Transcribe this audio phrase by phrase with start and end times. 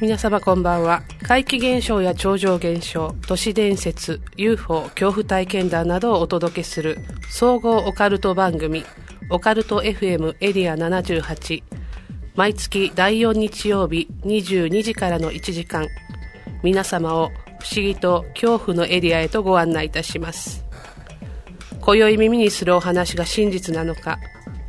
[0.00, 1.02] 皆様こんばんは。
[1.26, 6.98] 怪奇現象や超常現象都市伝説 UFO 恐怖体験談などをお届けする
[7.28, 8.84] 総合オカルト番組
[9.28, 11.64] オカルト FM エリア78
[12.36, 15.88] 毎月第4日曜日22時からの1時間。
[16.62, 20.64] 皆様を不思議と恐怖のエリアへとご案内いたします。
[21.80, 24.20] 今宵耳にするお話が真実なのか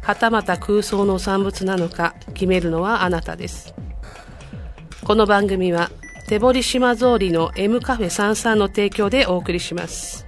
[0.01, 3.75] はたまた空想の産物なのか決めるのはあなたです。
[5.09, 5.89] この番組は
[6.27, 10.23] 手堀島通りの M カフェ33の提供でお送りします。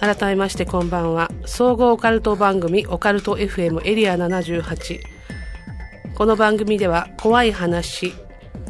[0.00, 1.30] 改めましてこんばんは。
[1.44, 5.00] 総合オカルト番組オカルト FM エリア78
[6.14, 8.14] この番組では怖い話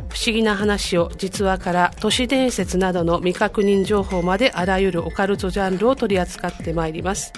[0.09, 7.33] 不思議な話を実話から都市伝説などの未確認情報まであらゆるオカルトジャンルを取り扱ってまいります。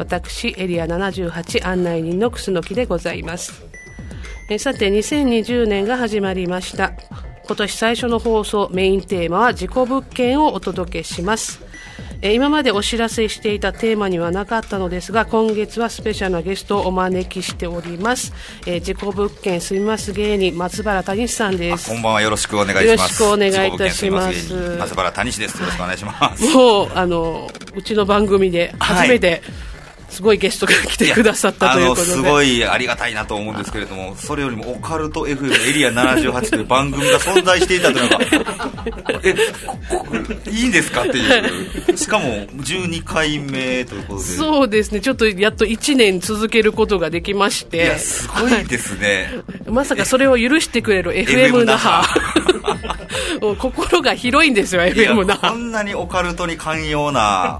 [0.00, 3.62] 私エリア78案内人の楠木でございます。
[4.48, 6.92] えさて2020年が始まりました。
[7.44, 11.60] 今年最初の放送メインテーマは事故物件をお届けします。
[12.22, 18.32] え今までお知らせしていたテーマにはなかったのですが今月はスペシャルなゲストをお招きしております、
[18.66, 21.90] えー、事故物件住みます芸人松原谷さんです。
[21.90, 22.22] こんばんは。
[22.22, 22.88] よろしくお願いします。
[22.88, 24.54] よろしくお願いいたします。
[24.78, 25.60] 松原谷です。
[25.60, 29.69] よろしくお願いします、はい、もうあのうちの番組で初めて、はい
[30.10, 32.06] すごいゲストが来てくださったということで。
[32.08, 38.24] すごいありがたいなと思うんですけれどもそれよりもオカルト FM エリア78という番組が存在していたというのが
[39.22, 39.34] え
[40.50, 41.96] いいんですかっていう。
[41.96, 44.24] しかも12回目ということで。
[44.24, 45.00] そうですね。
[45.00, 47.76] ちょっとやっと1年続けることができまして。
[47.76, 52.08] いやすごいですね、はい、まさかそれを許してくれる FM 那覇
[53.58, 57.58] 心が広いんですよ FM 那覇こんなにオカルトに寛容な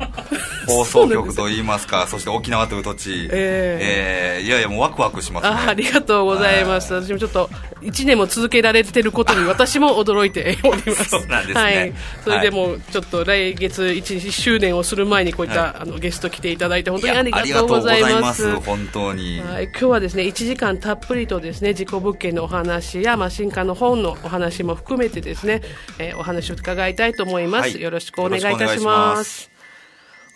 [0.67, 7.49] 放送局といいますかそして沖縄という土地、えー、えー、いやいやもうワクワクします、ね、あありがとうございます、私もちょっと
[7.81, 11.05] 1年も続けられてることに私も驚いております。
[11.11, 18.55] そうなんですね、はい、それでもちょっと来月 1, 周年をする前にこういった、はい、あのゲスト来ていただいて本当にありがとうございます。
[18.61, 25.63] 本当に、はい、今日はですね1時間たっぷりとですね事故物件のお話や、まあ、新刊の本のお話も含めてですね、
[25.99, 29.60] えー、お話を伺いたいと思います、はい、よろしくお願いいたします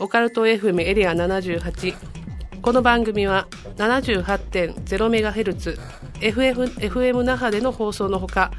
[0.01, 1.95] オカルト FM エリア78
[2.61, 3.47] この番組は
[3.77, 5.79] 78.0MHz
[6.21, 8.51] FF FM 那覇での放送のほか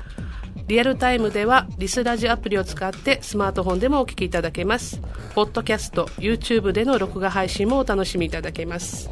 [0.67, 4.99] リアルタイムではリスラジアプリを使ってスマートフォンでもお聞きいただけます。
[5.35, 9.11] ポッドキャスト YouTube での録画配信もお楽しみいただけます。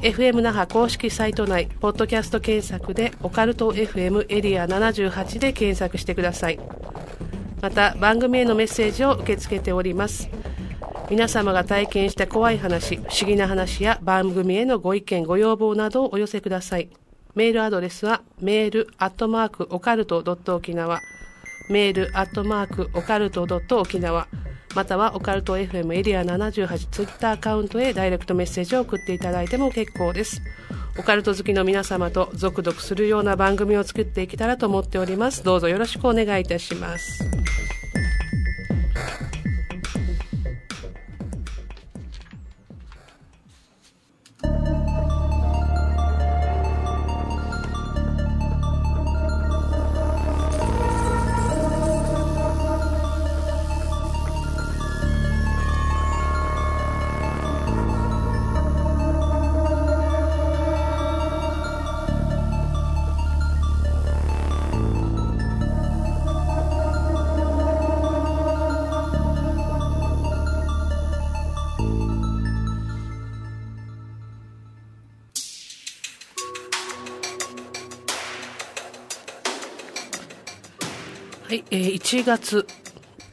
[0.00, 6.58] FM 那覇公式サイト内ポッドキャスト検索でオカルト FM エリア78で検索してください。
[7.60, 10.28] また番組へのメッセージを受け付けております。
[11.10, 16.88] 皆様が体験した怖い話、不思議な話や番組へのご意見、ご要望などをお寄せください。
[17.34, 21.00] メールアドレスは、メールアットマークオカルトドット沖縄、
[21.70, 24.26] メールアットマークオカルトドット沖縄、
[24.74, 30.40] またはオカルト FM エリア78ツイッターアカウントへダイレクトメッセージを送っていただいても結構です。
[30.98, 35.44] オカルト好きの皆様とゾクゾクするような番組を作っていけたらと思っております。
[35.44, 37.24] どうぞよろしくお願いいたします。
[82.12, 82.66] 1月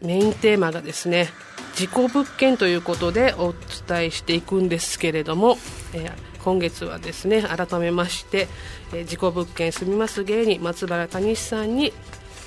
[0.02, 1.28] メインテーマがですね
[1.76, 3.54] 事故物件ということでお
[3.88, 5.58] 伝えしていくんですけれども、
[5.94, 6.12] えー、
[6.46, 8.48] 今月はですね改めまして、
[8.94, 11.92] えー、事故物件住みます芸人松原谷さんに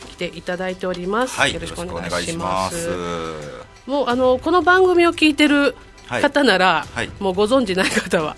[0.09, 2.89] 来ていただいております、はい、よろしくお願いします。
[3.87, 5.75] もうあのこの番組を聞いてる
[6.09, 7.09] 方なら、はい。
[7.09, 8.37] はい、もうご存知ない方は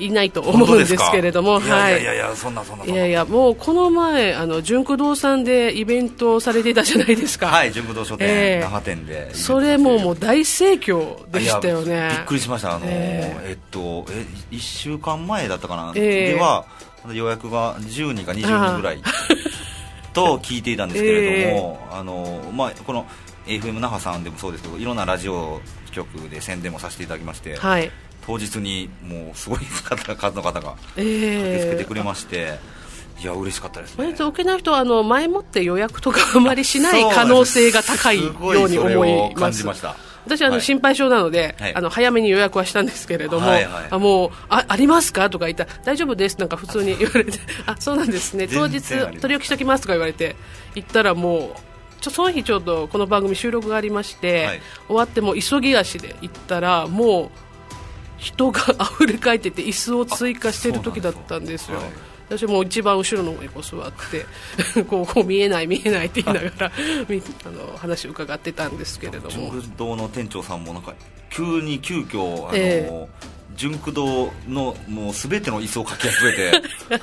[0.00, 2.84] いないと思うんですけれども、はい、いやいやいや、そんなそんな。
[2.84, 7.48] いやいや、もうこの前、あの純駆動さんでイベントをされていたじゃないですか。
[7.48, 9.34] はい、純駆動書店、えー、那覇店で。
[9.34, 12.08] それももう大盛況でしたよね。
[12.10, 12.76] びっくりしました。
[12.76, 15.92] あの、えー、えっと、え、一週間前だったかな？
[15.94, 16.66] えー、では、
[17.12, 19.02] 予約が10人か20人ぐらい
[20.12, 23.06] と聞いていたんですけれども、あの、まあ、この
[23.46, 25.60] FM 那覇さんでもそうですけど、いろんなラジオ
[25.92, 27.56] 局で宣伝もさせていただきまして。
[27.56, 27.90] はい。
[28.30, 32.60] 当日にもうすごい方数の方が駆けつけてくれまして、
[33.20, 34.14] いや嬉しかったですね。
[34.20, 39.66] 沖縄の人はあの前もって予約とかあまりしない可能性が高いように思います。
[40.26, 45.28] 私はあの心配性なので、はい、あの早めに予約はしたんですけれども、はいはい、あもうあありますか？
[45.28, 46.38] とか言ったら大丈夫です。
[46.38, 47.32] なんか普通に言われて
[47.66, 48.46] あそうなんですね。
[48.46, 50.36] 当日取り置きしておきますとか言われて
[50.76, 57.49] 行ったらもうちょその日ちょうどこの番組収録がありまして、はい、終わっても急ぎ足で行ったらもう
[58.20, 61.80] 人が溢れ返ってて椅子を追加している時だったんですよ。
[62.28, 64.24] 私も一番後ろの方にこう座って
[64.84, 69.30] こうこう見えない見えないって言いながら あの話を伺ってたんですけれども。
[69.30, 70.94] 純駆堂の店長さんもなんか
[71.30, 73.06] 急に急遽あの、えー、
[73.56, 76.62] 純駆堂のもう全ての椅子をかき集めて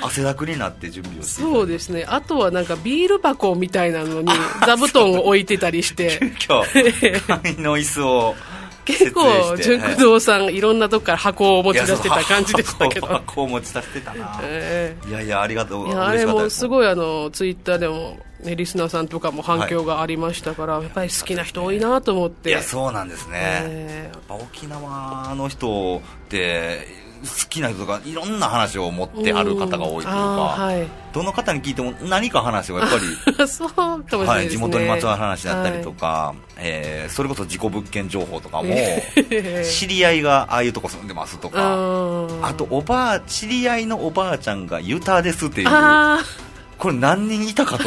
[0.00, 2.06] 汗だくになって準備をしてそうですね。
[2.08, 4.32] あとはなんかビール箱みたいなのに
[4.64, 6.18] 座布団を置いてたりして。
[6.38, 8.34] 急遽簡易の椅子を
[8.86, 13.06] 結構純駆動さん、はい、いろんなとこから箱を持ち出してた感じでしたけど。
[13.08, 15.88] 箱を持ち出してたな、えー、いやいやありがとう。
[15.88, 22.50] いやあれもすごいあのツイッターでも、ね、リスナーさんとかも反響がありましたから、はい、やっぱり好きな人多いなと思って。
[22.50, 30.18] いやそうなんですね、えー、やっぱ沖縄の人って好きな人とかいろんな話を持ってある方が多いというか、
[30.56, 38.74] はい、どの方に聞いても何か話はやっぱり そうかもしれない、ね、はい、地元にまつわる話だったりとか、はい、えー、それこそ事故物件情報とかも
[39.64, 41.60] 知り合いがああいうとこ住んでますとか
[42.42, 45.68] あとおばあ知り合いのおばあちゃんがユタですっていう
[46.78, 47.84] これ何人いたかと。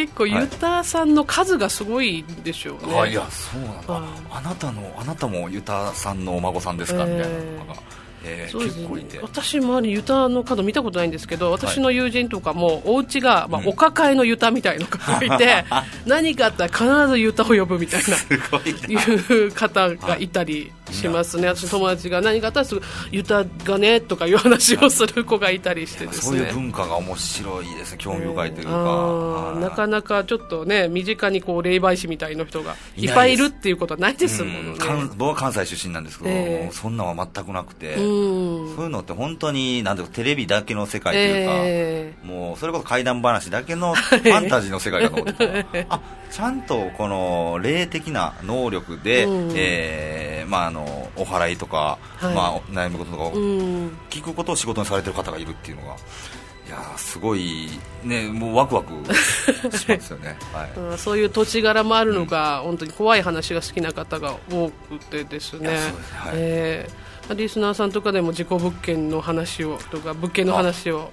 [0.00, 7.74] 結構ユタさんの数がすごいでしょうね、はい、いやそうなんだ、あなたのあなたもユタさんのお孫さんですか、みたいなのが。
[8.22, 9.18] えー、結構いて。
[9.20, 15.64] 私周りユタの角見たことないんですけど私の友人とかもお家がまあお抱えのユタみたいな方がいて、
[16.06, 18.16] 何かあったら必ずユタを呼ぶみたいな。
[18.88, 21.48] いう方がいたりしますね。
[21.48, 26.38] 私友達が何かあったらすぐユタがねとかいう話をする子がいたりしてですね。
[26.38, 27.92] そういう文化が面白いです。
[27.92, 34.74] ね興味深いというか、なかなかちょっとね身近にこう霊媒師みたいな人がいっぱいいるっていうことはないですもん。
[34.74, 34.78] ね、
[35.16, 46.00] 僕は関西出身なんですけど、えー、そんなんは全くなくて、そういうのって本当になんてテレビだけの世界というか、えー、もうそれこそ怪談話だけの ファンタジーの世界だと思ってあ
[46.30, 50.79] ちゃんとこの霊的な能力で、うん、えー、まあ、あの
[51.16, 53.32] お祓いとか、はい、まあ、悩むこととかを
[54.10, 55.96] 聞くことを仕事にされてる方がいるっていうのが。
[56.66, 57.68] いやすごい、
[58.04, 58.92] ね、もうワクワク
[59.76, 65.76] しますよね、 はい、そういう土地柄もあるのか、うん、本当に怖い話が好きな方が多くてですね。
[65.76, 65.94] すね。
[66.14, 71.12] はい、えーリスナーさんとかでも事故物件の話をとか物件の話を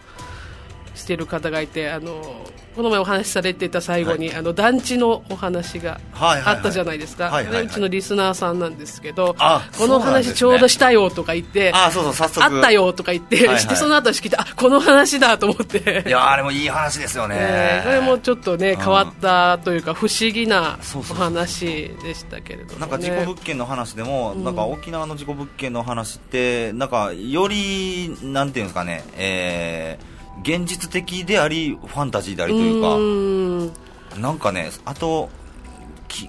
[0.95, 2.45] している方がいてあの
[2.77, 9.35] この前お話しされていた最後に、はい、あの団地のお話があったじゃないですか、うちのリスナーさんなんですけど
[9.79, 12.45] この話ちょうどしたよとか言ってあそうそう早速。
[12.45, 16.03] あったよとか言って、はいはい、してその後聞いてあこの話だと思って。
[16.07, 33.71] いやあれもいい話ですよね、えー、これもちょっとね変わったというか不思議なお話でしたけれども、ね、なんか事故物件の話でも、うん、なんか沖縄の事故物件の話ってなんかよりなんていうんですかねえー現実的でありファンタジーでありという
[34.13, 35.29] かなんかねあと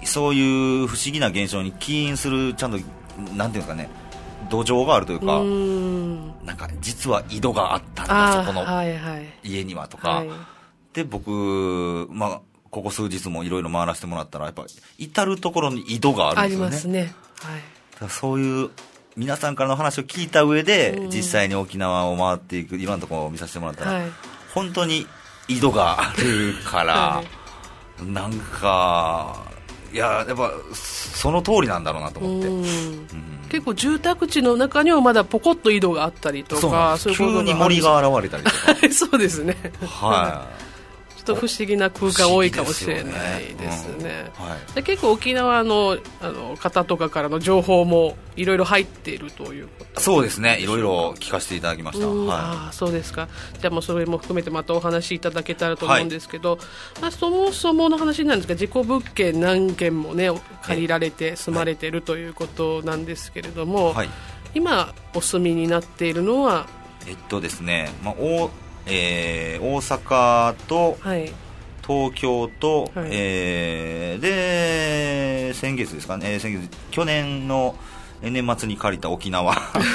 [0.05, 2.79] そういう不思議な現象に起因するちゃんと
[3.35, 3.89] なんていうんですかね
[4.51, 5.27] 土壌があるというか
[6.45, 8.65] なんか実は井戸があったんだそこの
[9.43, 10.29] 家にはとか、はい。
[10.29, 10.39] はい、
[10.95, 14.65] で僕、まあ、ここ数日もいろいろ回らせてもらったらやっぱ
[14.97, 16.67] 至る所に井戸があるんですよね。
[16.67, 17.15] ありますね。
[18.01, 18.71] はい、そういう
[19.19, 24.11] 皆さんからの話を聞いた上で、うん、実際に沖縄を回っていくいろんなところを見させてもらったら、はい、
[24.55, 25.07] 本当に
[25.49, 27.25] 井戸があるから、は
[28.01, 29.45] い、なんか
[29.93, 32.55] いややっぱその通りなんだろうなと思って、うん。
[32.59, 32.67] うん、
[33.49, 38.57] 結構住宅地の中にはまだポコッと井戸があったりとか急に森が現れたりとか。
[38.93, 39.57] そうですね。
[39.85, 40.68] はい
[41.29, 44.31] と不思議な空間多いかもしれないですね。
[44.75, 50.01] で結構沖縄のあの方とかからの情報もいろいろ入っているということ。
[50.01, 50.59] そうですね。
[50.61, 53.29] いろいろ聞かせていただきました、はい、あそうですか。
[53.61, 56.59] じゃあもうそれも含めてまたお話しいただけたらと思うんですけど、はい、
[57.03, 60.31] まあ、そもそもの話なんですが事故物件何件もね
[60.63, 64.09] 借りられて住まれているということなんですけれども、はい、
[64.55, 66.67] 今お住みになっているのは？
[67.07, 68.51] えっとですね、まあ、お
[68.89, 70.99] えー、大阪と、
[71.87, 77.77] 東京と、はい、えー、で先月ですかね、先月去年の
[78.23, 79.55] 年末に借りた沖縄。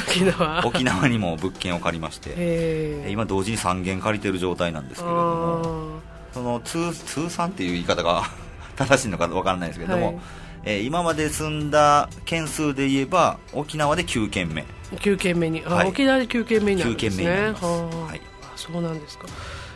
[0.09, 0.63] 沖縄。
[0.65, 3.09] 沖縄にも物件を借りまして。
[3.09, 6.13] 今同時に3軒借りてる状態なんですけれども。
[6.33, 8.23] その通通算っていう言い方が
[8.75, 10.15] 正しいのか分からないですけれども、はい、
[10.65, 14.65] えー、今まで住んだ件数で言えば沖縄で9件目。
[14.95, 17.53] 9件目に、はい、沖縄で9件目になるんですね。
[17.61, 18.21] はい、
[18.71, 19.27] そうなんですか。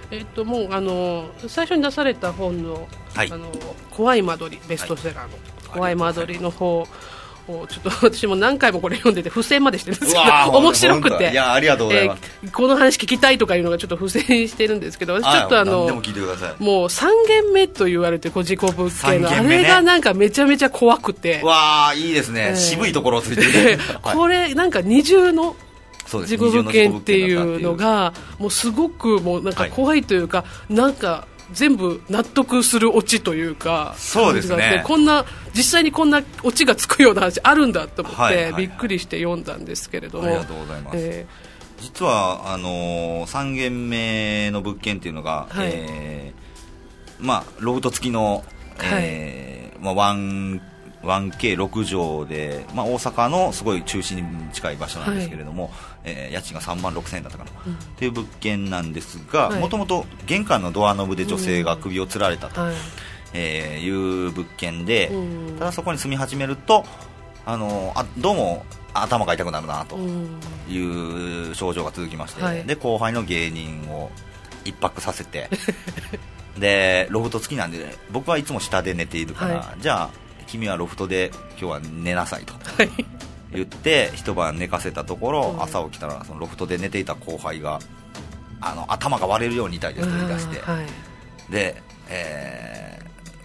[0.09, 3.51] えっと、もうあの最初に出された本のはい、あの
[3.89, 5.37] 怖い間取りベストセラーの、
[5.73, 6.87] 怖い間取りの方
[7.47, 11.31] ちょっと 私も何回もこれ読んでて付箋までしてるんですけど面白くて。
[11.31, 21.41] いやありがとうございます、えー、この話聞きたいとかいうのがちょっと付箋してるんですけど私ちょっとあのもう3軒目と言われてこう事故物件の、ね、あれがなんかめちゃめちゃ怖くて。
[21.43, 25.55] わあいいですね、えー、渋いところをついて これなんか二重の
[26.07, 34.83] 事故物件っていうのがもうすごくもうなんか怖いというか、はい、なんか全部納得するオチというかそうですね。
[34.85, 40.27] こんな実際にこんなオチがつくような話あるんだと思って、はいはいはい、びっくりして読んだんですけれども。
[40.27, 48.43] ありがとうございます、えー、実はあのー、3軒目の物件っていうのが、はい、えー、まあ、ロフト付きの、
[48.83, 50.15] えー、はい、まあ、
[51.03, 55.73] 1K6 畳で、まあ、大阪のすごい中心に近い場所なんですけれども、はい、
[56.07, 62.73] えー、家賃が3万6000円だったかな、うん、っていう物件なんですがもともと玄関のドアノブで女性が首をつられたと、うん、
[63.33, 66.85] えー、いう物件で、うん、ただそこに住み始めると
[67.45, 69.97] あのあどうも頭が痛くなるなと
[70.69, 74.09] いう症状が続きまして、はい、で後輩の芸人を
[74.65, 75.49] 一泊させて
[76.57, 80.09] でロフト付きなんで僕はいつも下で寝ているから、はい、じゃあ
[80.47, 82.53] 君はロフトで今日は寝なさいと
[83.51, 87.79] 言って一晩寝かせたところ、朝起きたらそのロフトで寝ていた後輩が
[88.59, 92.99] あの頭が割れるように痛いですと言い出して、はい、で、え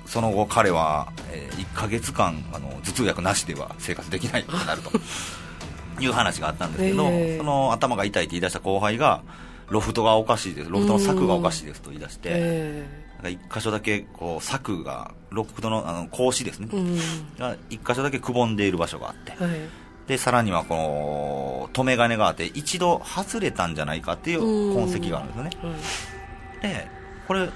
[0.05, 4.91] ー、その後彼は、えー、1か月間あの頭痛薬なしでは生活できないとなると
[6.01, 9.23] いう話があったんですけど、えー、その頭が痛いって言い出した後輩が
[9.69, 16.99] ロフトがおかしいですロフトの柵がおかしいですと言い出して、えー一箇所だけこう柵がロックドのあの格子ですね、うん、
[17.39, 19.61] が一箇所だけくぼんでいる場所があって、はい、
[20.07, 24.41] でさらにはこの留め金があって一度外れたんじゃないかっていう
[24.75, 26.89] 痕跡があるんですよね、うん、で
[27.29, 27.49] これ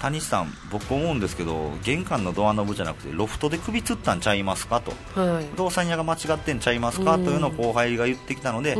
[0.00, 8.76] 谷さん僕思うんですけど玄関のドアノブじゃなくてロフトで首つったんちゃいますかと、はい、不動産屋が間違ってんちゃいますか、というのを後輩が言ってきたので、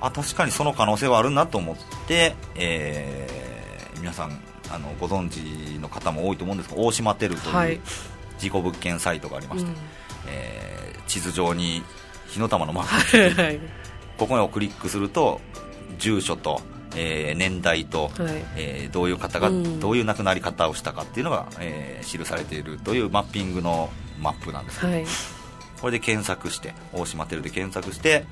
[0.00, 1.76] あ確かにその可能性はあるなと思っ
[2.06, 4.40] て、えー、皆さん
[4.70, 7.80] あのご存知の方も多いと思うんですが大島テルという
[8.38, 9.80] 事故物件サイトがありまして、はい、
[10.28, 11.82] えー、地図上に
[12.28, 13.36] 火の玉のマーク。
[13.36, 13.52] が
[14.16, 15.40] ここをクリックすると
[15.98, 16.60] 住所と、
[16.96, 18.12] えー、年代と、はい、
[18.56, 23.90] えー、どういう方が、うん、どういう亡くなり方をしたかっていうのが、えー、記されているというマッピングの
[24.20, 24.80] マップなんです。
[24.80, 25.04] けど、はい、
[25.80, 28.24] これで検索して大島テルで検索して、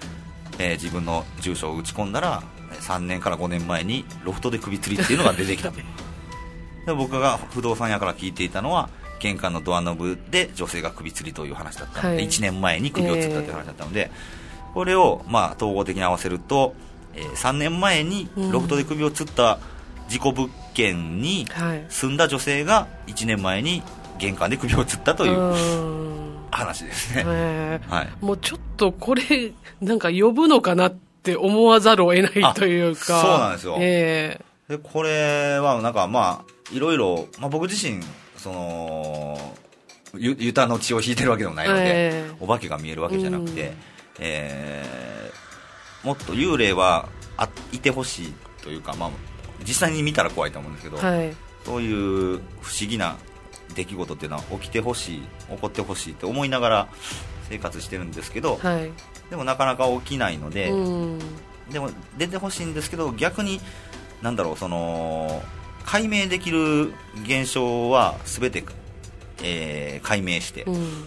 [0.59, 2.43] えー、自分の住所を打ち込んだら
[2.81, 5.71] 3年から5年前にロフトで首吊りっていうのが出てきた
[6.87, 8.89] で僕が不動産屋から聞いていたのは
[9.23, 16.75] 玄関のドアノブで女性が首吊りという話だったので、はい、1年前に首を吊ったという話だったので、えー、これをまあ統合的に合わせると、
[17.15, 19.61] えー、3年前にロフトで首を吊った
[20.09, 21.47] 事故物件に
[21.89, 23.83] 住んだ女性が1年前に
[24.19, 25.55] 玄関で首を吊ったという
[26.51, 33.23] 話ですね、えー、はい、もうちょっとこれなんか呼ぶのかなって思わざるを得ないというか。
[33.23, 38.03] そうなんですよ、えー、でこれはなんかまあいろいろ、まあ、僕自身
[38.43, 39.39] その
[40.15, 43.77] ゆユタの血を引いてるわけでもないので、えー、お化けが見えるわけじゃなくて、うん、
[44.19, 49.11] えー、もっと幽霊はあいてほしいというか、まあ、
[49.61, 51.35] 実際に見たら怖いと思うんですけど、はい、
[51.65, 53.17] そういう不思議な
[53.75, 56.89] 出来事っていうのは起きてほしい起こってほしいって思いながら
[57.49, 58.91] 生活してるんですけど、はい、
[59.31, 61.19] でもなかなか起きないので、うん、
[61.71, 63.61] でも出てほしいんですけど逆に
[64.21, 65.43] なんだろうその
[65.85, 66.93] 解明できる
[67.25, 68.65] 現象は全て、
[69.43, 71.05] えー、解明して、うん、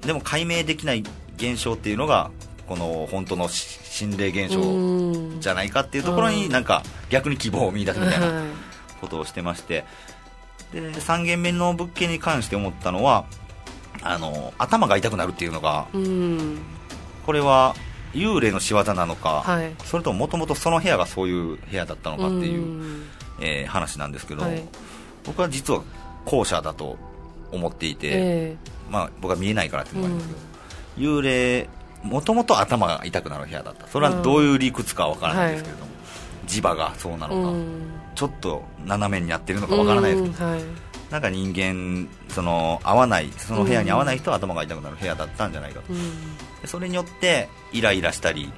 [0.00, 1.04] でも解明できない
[1.36, 2.30] 現象っていうのが
[2.66, 8.42] この本当の心霊現象じゃないかっていうところになんか逆に希望を見出すみたいな
[9.00, 9.84] ことをしてまして。
[10.72, 13.26] で3軒目の物件に関して思ったのは
[14.02, 15.86] あの頭が痛くなるっていうのが
[17.24, 17.76] これは
[18.12, 23.04] 幽霊の仕業なのか、はい、それとももともとその部屋がそういう部屋だったのかっていう
[23.40, 24.62] えー、話なんですけど、はい、
[25.24, 25.82] 僕は実は
[26.24, 26.96] 後者だと
[27.52, 30.30] 思っていて、えー、まあ、僕は見えないからっていうのがあるんです
[30.96, 31.68] けど、うん、幽霊
[32.02, 33.86] もともと頭が痛くなる部屋だった。
[33.88, 35.90] それはどういう理屈かわからないですけれども、
[36.42, 37.82] うん、磁場がそうなのか、うん、
[38.14, 40.62] ちょっと斜めにやってるのかわからないですけど、はい、
[41.10, 48.52] なんか人間その合わないその部屋に合わない人は頭が痛くなる部屋だったんじゃないかと、それによってイライラしたり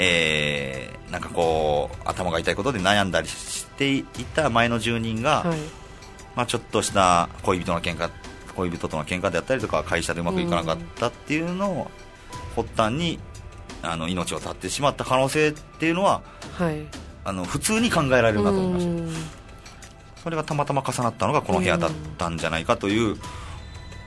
[0.00, 5.58] えー、なんかこう頭が痛いことで悩んだりしていた前の住人が、はい、
[6.36, 8.08] まあ、ちょっとした恋人の喧嘩
[8.54, 11.90] 恋人との喧嘩であったりとか会社でうまくいかなかったっていうのを
[12.54, 13.18] 発端に
[13.82, 16.22] あの命を絶ってしまった可能性っていうのは、
[16.54, 16.86] はい、
[17.24, 19.48] あの普通に考えられるなと思いました。
[20.22, 23.16] それがたまたま重なったのがこの部屋だったんじゃないかという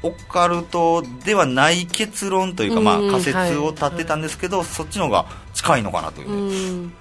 [0.03, 6.91] オカルトではない結論というか、まあ、仮説を立てたんですけど、はい、そっちの方が近いのかなという。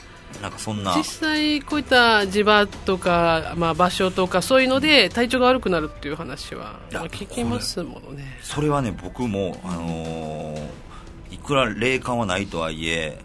[0.41, 0.95] なんかそんな。
[0.97, 8.39] 実際、こういった地場とか、まあ、場所とかそういうので体調が悪くなるっていう話は聞きますものね。
[8.43, 10.69] それはね僕も、あのー、
[11.33, 13.19] いくら霊感はないとはいえ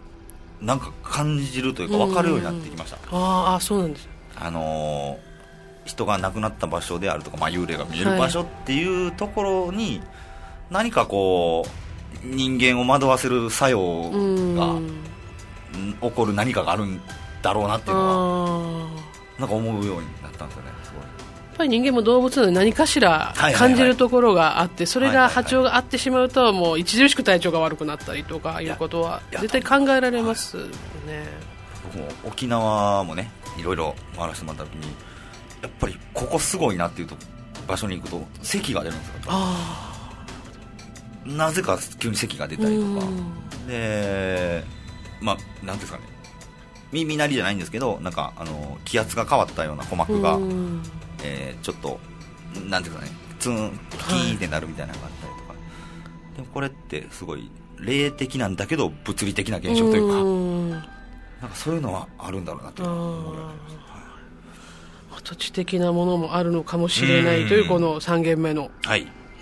[0.60, 4.08] なんか感じるというか分かるようになってきました、ああそうなんです。
[4.34, 5.25] あのー、
[5.86, 10.02] 人が亡くなった場所であるとか、まあ、幽霊が見える場所っていうところに、
[10.70, 14.10] 何かこう人間を惑わせる作用
[14.54, 14.78] が
[16.00, 17.00] 起こる何かがあるん
[17.40, 18.88] だろうなっていうのは
[19.38, 21.02] なんか思うようになったんですよねすごい。
[21.02, 21.08] や
[21.54, 30.56] っぱり人間も動物なので何かしら感じるところがあって、それが波長が合ってしまうともう著しく体調が悪くなったりとかいうことは絶対考えられます
[31.06, 31.24] ね、
[31.84, 34.92] 僕も沖縄もねいろいろ回らせてもらった時に
[35.62, 37.16] やっぱりここすごいなっていうと
[37.66, 39.14] 場所に行くと咳が出るんですよ。
[41.26, 43.06] なぜか急に咳が出たりとか。
[43.66, 44.62] で
[45.20, 46.04] まあ、なんですかね。
[46.92, 50.38] 耳鳴りじゃないんですけどなんかあの気圧が変わったような鼓膜が、
[51.24, 51.98] えー、ちょっと
[52.68, 53.10] なんていうかね
[53.40, 53.72] ツン
[54.08, 55.54] キーンってなるみたいなのがあったりとか、は
[56.34, 60.86] い、でもこれってすごい霊的なんだけど物理的な現象というか。
[61.40, 63.85] なんかそういうのはあるんだろうなと思います土
[65.34, 68.70] 地的なものもあるのかもしれないというこの3軒目の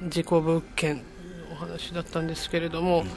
[0.08, 1.02] 事故物件
[1.52, 3.10] お話だったんですけれども、うん。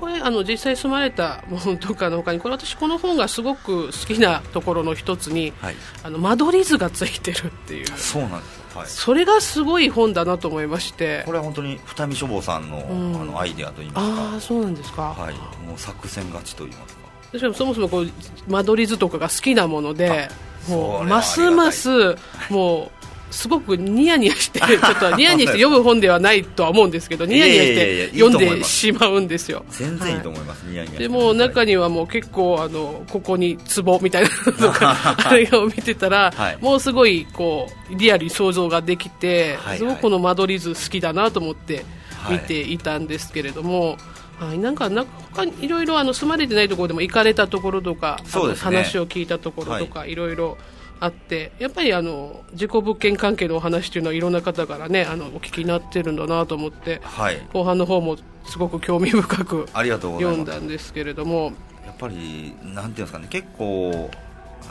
[0.00, 7.86] これあの実際住まれたものとかのほかにこれ私この本がすごく好きなところの一つに、はい、あの間取り図がついてるっていう。
[7.98, 11.22] そうなんです、はい、それがすごい本だなと思いまして。
[11.26, 14.22] これは本当に二見書房さんのうん、あのアイデアといいますか。
[14.32, 15.34] ああそうなんですか、はい、
[15.66, 16.99] もう作戦勝ちといいますか
[17.32, 18.10] しかもそもそもこう
[18.48, 20.28] 間取り図とかが好きなもので
[20.68, 22.16] もうますます
[22.50, 29.64] もうすごくニヤニヤして ちょっとニヤニヤして読む本ではないとは思うんですけどニヤニヤして読んでしまうんですよ。
[29.70, 41.84] 全然いいと思います、はい、ニヤニヤでも中にはもう結構あのここに壺みたいなのとか あれを見てたら、はい、もうすごいこうリアルに想像ができて、はいはい、すごくこの間取り図好きだなと思って
[42.28, 43.96] 見ていたんですけれども、はい、
[44.40, 50.14] なんかなんか他にいろいろあの住まれてないところでも行かれたところとか、ね、話を聞いたところとか、い。
[50.14, 50.58] ろいろ
[51.00, 61.52] あってやっぱりあの事故物件関係のお話というのはいろんな方からねあのお聞きになってるんだなと思って、はい、後半の方もすごく興味深く読んだんですけれども。
[61.84, 64.10] やっぱりなんていうんですかね結構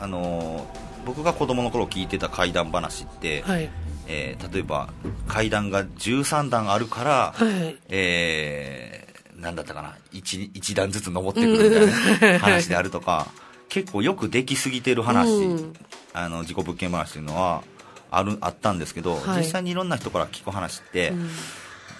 [0.01, 0.67] あの
[1.05, 3.69] 僕が子供の頃聞いてた怪談話って、はい、
[4.07, 4.89] えー、例えば
[5.27, 8.98] 階段が13段あるから、はい、えー、
[9.39, 13.27] なんだったかな 1, 1段ずつ登ってくるみたいな話であるとか
[13.69, 15.73] 結構よくできすぎてる話、うん、
[16.13, 17.63] あの事故物件話というのは
[18.11, 21.13] あるあったんですけど、はい、実際にいろんな人から聞く話って、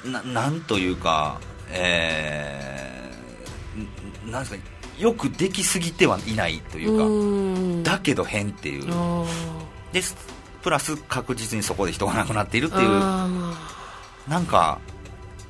[0.03, 1.39] うん、ななんというか、
[1.71, 4.63] えー、なんですか
[4.97, 8.85] よくできすぎてはいないというかだけど変っていう。
[9.93, 10.01] で
[10.61, 12.89] プラス確実にそこで人が亡くなっているっていう。
[14.27, 14.79] なんか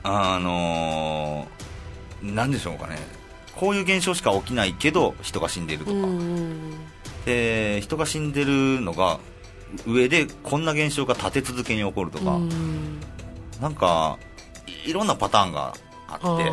[0.04, 1.69] あのー、
[2.22, 2.98] なんでしょうかね。
[3.56, 6.08] こういう現象しか起きないけど人が死んでいるとか。
[7.26, 9.20] で人が死んでるのが
[9.86, 12.40] 上でこんな現象が立て続けに起こるとか。
[13.62, 14.18] なんか
[14.86, 15.74] いろんなパターンが
[16.08, 16.52] あって。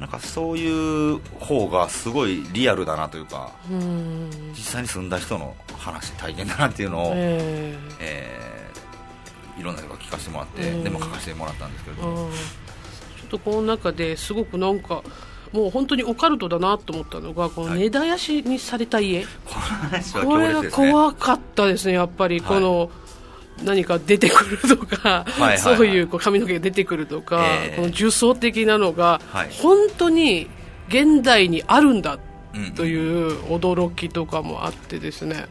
[0.00, 3.52] なんかそういう方がすごいリアルだなというか。
[3.68, 12.30] 実際に住んだ人の話体験だなっていうのを、えー、えー、いろんな人が聞かせてもらってでも書かせてもらったんですけどちょっ
[13.30, 15.02] とこの中ですごくなんか
[15.52, 22.40] もう本当にオカルトだなと思ったのがこの根絶やしにされた家、はい、これが怖かったですねやっぱり。
[22.40, 22.88] この、はい、
[23.64, 30.48] 何か出てくるとか、はいそういうこう髪の毛が出てくるとか、えー、この重層的なのが、はい、本当に
[30.88, 32.18] 現代にあるんだ
[32.76, 35.46] という驚きとかもあってですね、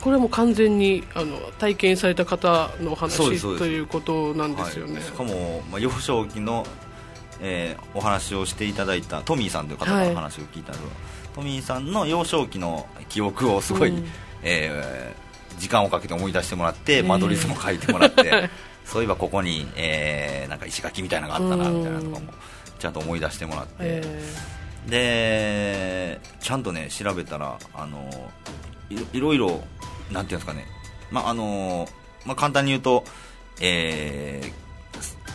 [0.00, 6.66] これも完全にあの体験された方の話ということなんですよね、はい、しかも、まあ、幼少期の
[7.40, 10.90] えー、お話をしていただいたトミーさんという方の話を聞いたの、はい、
[11.34, 14.06] トミーさんの幼少期の記憶をすごい、うん、
[14.42, 18.50] えー、時間をかけて思い出してもらって、 間取り図も書いてもらって、
[18.84, 22.32] そういえばここに、えー、なんか石垣みたいなのがあったなみたいなとかも
[22.78, 28.30] ちゃんと思い出してもらって、えー、でちゃんとね調べたらあの
[28.88, 29.62] いいろいろ
[30.10, 30.66] なんていうんですかね。
[31.10, 31.88] まああの
[32.24, 33.04] まあ、簡単に言うと、
[33.60, 34.52] えー、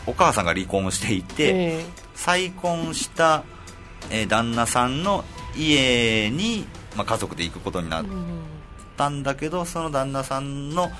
[0.08, 3.44] お母さんが離婚していて、えー、再婚した、
[4.12, 5.24] えー、旦那さんの
[5.58, 8.06] 家に、まあ、家族で行くことになっ
[8.98, 10.91] たんだけど、その旦那さんの、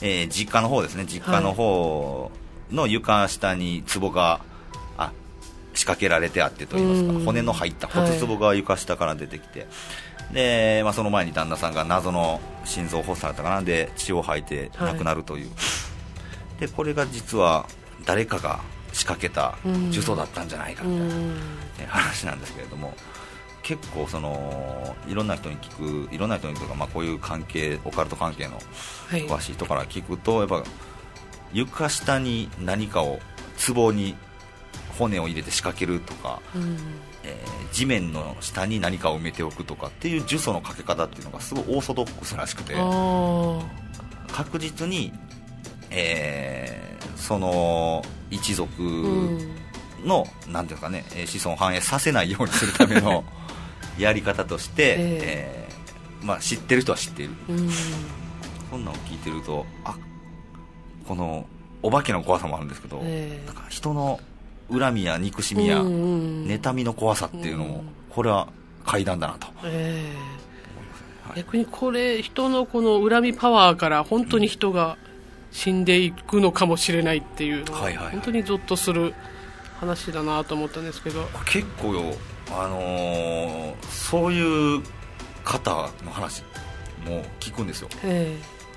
[0.00, 1.04] えー、実家の方ですね。
[1.06, 2.30] 実家の方
[2.70, 4.40] の床下に壺が、
[4.96, 5.12] あ
[5.74, 9.66] 仕掛けられてあってといいますか、骨の入った骨壺が床下から出てきて、は
[10.32, 13.62] い、でまあ、その前に旦那さんが謎の心臓発作だったかな。
[13.62, 15.52] で血を吐いて亡くなるという、は
[16.58, 17.66] い、でこれが実は
[18.04, 18.60] 誰かが
[18.92, 20.98] 仕掛けた呪詛だったんじゃないかみ
[21.76, 22.94] たいな、話なんですけれども。
[23.62, 28.58] 結構そのいろんな人に聞くいろんな人にとか、まあ、こういう関係オカルト関係の
[29.10, 30.68] 詳しい人から聞くと、はい、やっぱ
[31.52, 33.20] 床下に何かを
[33.74, 34.16] 壺に
[34.98, 36.76] 骨を入れて仕掛けるとか、うん、
[37.24, 42.74] えー、地面の下に何かを埋めておくとかっていう呪詛のかけ方っていうのがすごいオーソドックスらしくて
[44.32, 45.12] 確実に、
[45.90, 48.70] えー、その一族
[50.04, 53.24] の、うん、なんていうかね子孫繁栄させないようにするための
[53.98, 57.70] やり方として、えー、まあ、知ってる人は知っている、うん、
[58.70, 59.96] そんなの聞いてるとあ
[61.06, 61.46] この
[61.82, 64.20] お化けの怖さもあるんですけど、えー、なんか人の
[64.70, 68.48] 恨みや憎しみや、妬みの怖さっていうのも、これは
[68.86, 74.96] 怪談だなと、えーはい、逆にこれ人のこの恨みパワーから本当に人が
[75.50, 79.14] 死んでいくのかもしれないっていうのは、本当にゾッとする
[79.78, 81.28] 話だなと思ったんですけど。
[81.46, 82.14] 結構よ
[82.52, 84.82] あのー、そういう
[85.44, 86.42] 方の話
[87.06, 87.88] も聞くんですよ、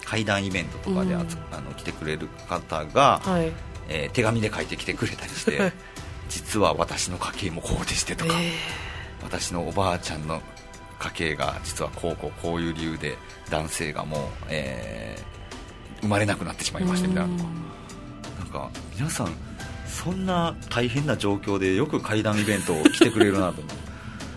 [0.05, 3.51] 会談イベントとかで、うん、あの来てくれる方が、はい、
[3.89, 5.73] えー、手紙で書いてきてくれたりして
[6.29, 8.51] 実は私の家系もこうでしてとか、えー、
[9.23, 10.41] 私のおばあちゃんの
[10.99, 13.17] 家系が実はこうこうこういう理由で
[13.49, 15.32] 男性がもう、えー、
[16.03, 17.37] 生まれなくなってしまいましたみたいな。
[17.37, 17.49] とか、
[18.39, 19.33] なんか皆さん
[19.87, 23.61] そんな大変な状況でよく怪談イベントを来てくれるなと。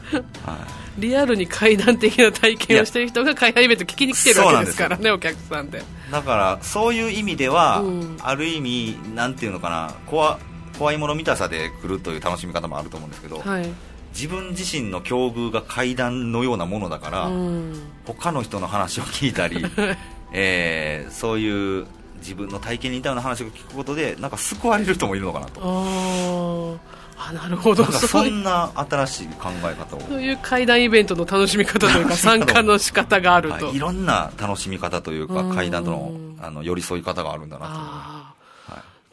[0.49, 0.59] は
[0.99, 5.83] い、リアルに怪談的な体験をしてる人が怪談イベント聞きに来てるわけですからねお客さんで。
[6.13, 10.39] だからそういう意味では、うん、ある意味なんていうのかな怖
[10.79, 13.69] 怖いもの見たさで来るという楽しみ方もあると思うんですけど、はい、
[14.15, 19.65] 自分自身の境遇が怪談のようなものだから、うん、他の人の話を聞いたり、
[20.33, 21.87] えー、そういう
[22.19, 26.81] 自分の体験に似たような話を聞くことでなんか救われる人もいるのかなと。
[27.19, 27.85] あなるほど。
[27.85, 30.01] そんな新しい考え方を。
[30.01, 38.35] そういう会談イベントの楽しみ方というか 参加の仕方があると、はい、いろんな楽しみ方というか会談とのあの寄り添い方があるんだなと、は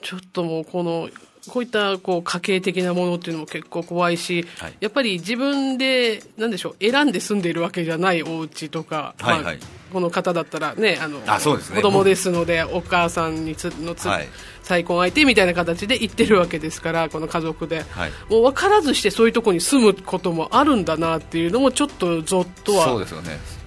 [0.01, 1.09] い、ちょっともうこの
[1.47, 9.53] こういったこう家計的なものっていうのも結構怖いし、はい、やっぱり自分で、なんでしょう、選んで住んでいるわけじゃないお家とか、はいはい、まあ、
[9.93, 11.77] この方だったらね、あのあそうですね。
[11.77, 14.27] 子供ですので、お母さんにつのつ、はい、
[14.63, 23.05] 再婚相手みたいな形で行ってるわけですから、この家族で、はい、もう分からずしてそういうところに住むこともあるんだなっていうのも、ちょっとぞっとは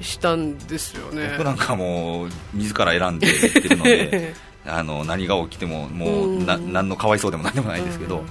[0.00, 1.28] したんですよね。
[1.38, 4.34] 僕なんかも自ら選んで行ってるので
[4.66, 8.24] あの何が起きてももうな何のかわいそうでも何でもないですけど、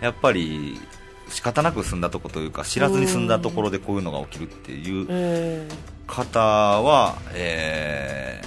[0.00, 0.80] やっぱり
[1.30, 5.68] 仕方なく住んだところというか知らずに住んだところでこういうのが起きるっていう
[6.06, 8.42] 方は、え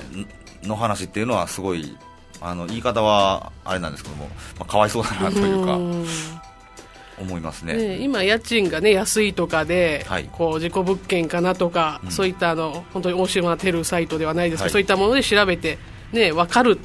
[0.64, 1.98] ー、の話っていうのはすごい
[2.42, 4.26] あの言い方はあれなんですけども、
[4.58, 5.80] まあ、かわいそうだなというか。
[7.20, 15.78] 思いますね、ね、今、家賃が、ね、安いとかで、はい、こう事故物件かなとか、うん、そういったあの本当に大島テルサイトではないですけど、はい、そういったもので調べて、
[16.12, 16.80] ね、分かる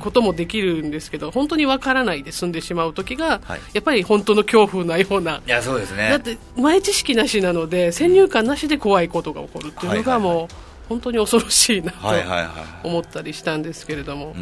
[0.00, 6.10] こともできるんですけど、うん、本当にわからないで済んでしまう時が、はい、やっぱり本当の恐怖なような、いやそうですね。
[6.10, 10.44] だって前知識なしなので、先入観なしで怖いことが起こるっていうのが、もう、はいはい。
[10.44, 10.54] はい、
[10.88, 14.28] 本当に恐ろしいなと思ったりしたんですけれども。
[14.28, 14.36] はい。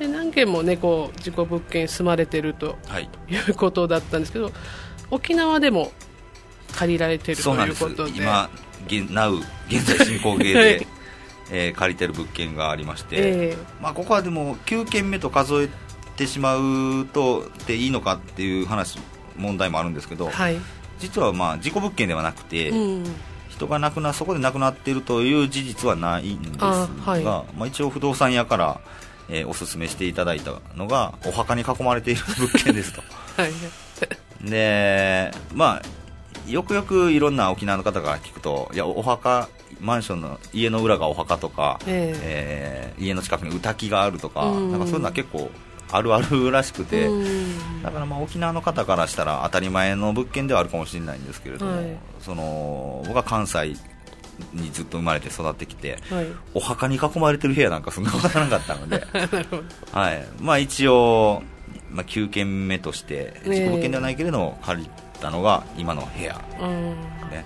[0.00, 2.78] で何件も、ね、こう事故物件住まれてると
[3.28, 3.50] い。
[3.50, 4.50] うことだったんですけど、
[5.10, 5.92] 沖縄でも
[6.72, 8.12] 借りられてるということで。
[8.16, 8.48] 今、
[9.10, 10.86] なう現在進行形で
[11.50, 15.68] えー、借りてる物件がありまして、えー、まあ、ここはでも9件目と数え
[16.16, 18.98] てしまうとでいいのかっていう話
[19.36, 20.56] 問題もあるんですけど、はい、
[20.98, 23.04] 実はまあ事故物件ではなくて、うん、
[23.48, 28.80] 人が亡くなそこで亡くなっているという事実はないんですが、はい、まあ、一応不動産屋から、
[29.28, 33.02] えー、お勧めしていただいたのがお墓に囲まれている物件ですと。
[33.40, 33.52] はい、
[34.48, 35.82] でまあ
[36.50, 39.48] よくよくいろんな沖縄の方が聞くといやお墓
[39.80, 45.50] マンションの家の裏がお墓とか、えー、えー、家の近くに歌木があるとか,、なんかそういうのは結構
[45.92, 47.08] あるあるらしくて、
[47.82, 53.74] だからまあ沖縄の方からしたら当たり前の物件ではあるかもしれないんですけれども、はい、その僕は関西
[54.54, 59.04] にずっと生まれて育ってきて、はい、お墓に囲まれてる部屋なんかそんなことなかったので、
[59.92, 60.24] はい。
[60.40, 61.42] まあ、一応
[61.92, 64.90] まあ、9軒目として自己物件ではないけれども借り
[65.20, 66.34] たのが今の部屋、
[67.30, 67.44] ね。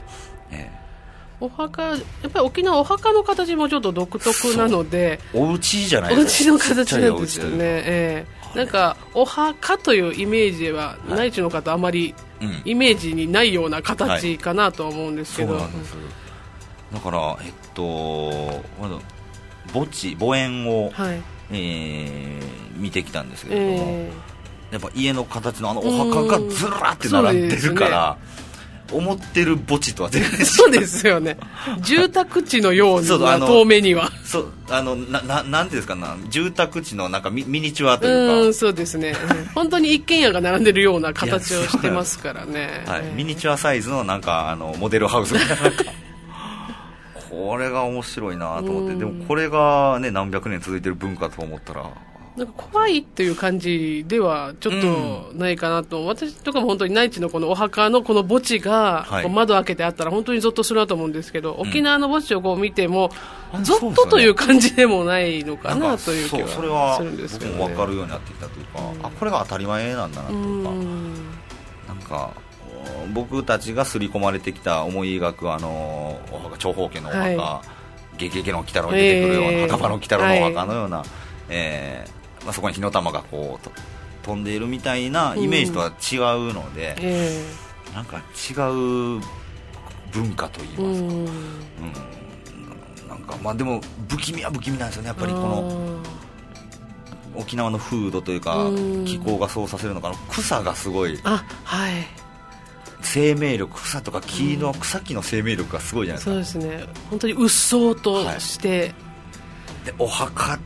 [0.50, 0.83] えー
[1.44, 12.14] お墓やっぱり沖縄お墓の形もちょっと独特なのでお家じゃないお家の形なんですよね、えー、なんかお墓というイメージは、はい、内地の方あまり
[12.64, 18.98] イメージにないような形かなと思うんですけど、はい、だからえっとまだ
[19.72, 28.18] 墓地墓園を、はい、えー、見てきたんですけれども、えー、やっぱ家の形のあのお墓がずらって並んでるから、
[28.92, 31.36] 思ってる墓地とは全然そうですよね。
[31.80, 34.10] 住宅地のような遠目には。
[34.24, 38.40] そうあのなななんていうんですかな住宅地のなんかミミニチュアというか。
[38.42, 39.14] うんそうですね。
[39.54, 45.56] 本当に一軒家が並んでるような形をしてますからね、はい、ミニチュアサイズのなんかあのモデルハウスみたいな。
[47.30, 48.96] これが面白いなと思って。
[48.96, 51.90] でもこれがね何百年続いてる文化と思ったら
[52.36, 63.10] なんか怖いっていう感じではちょっとないかなと、うん、私とかも本当に内地のこのお墓のこの墓地が窓開けてあったら本当にゾッとするなと思うんですけど、沖縄の墓地をこう見ても、
[63.62, 71.14] ゾッとという感じでもないのかなという気はするんですけど、ね、僕も分かるようになってきたというか、うん、あこれが当たり前なんだなというか、うん、
[71.86, 72.32] なんか
[73.12, 77.62] 僕たちが刷り込まれてきた思い描くあのお墓長方形のお墓、は
[78.14, 81.06] い、ゲゲゲの鬼太郎に出てくるような、えー、墓場の鬼太郎のお墓のような、はい、
[81.50, 83.68] えーまあ、そこに火の玉がこう
[84.22, 86.16] 飛んでいるみたいなイメージとは違
[86.50, 87.42] うので、うんえ。
[87.92, 88.52] ー、なんか違
[89.18, 89.22] う
[90.12, 91.28] 文化といいますか、うん、うん、
[93.08, 95.08] なんかまあでも不気味は不気味なんですよね。
[95.08, 96.00] やっぱりこの
[97.34, 98.70] 沖縄の風土というか、
[99.04, 100.14] 気候がそうさせるのかな。
[100.30, 101.18] 草がすごい。
[101.24, 101.92] あはい。
[103.00, 106.94] 生命力草とか木の草木の生命力がすごいじゃないですか、そうですね。
[107.10, 108.94] 本当にうっそうとして、はい、で
[109.98, 110.58] お墓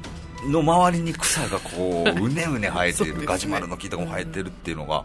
[0.46, 5.04] の周りに草がこう うねうね生えてる、ね、ガジュマルの木とかも生えてるっていうのが、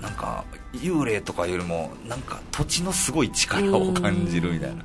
[0.00, 0.44] なんか
[0.74, 4.84] 幽霊とかよりもなんか土地のすごい力を感じるみたいな、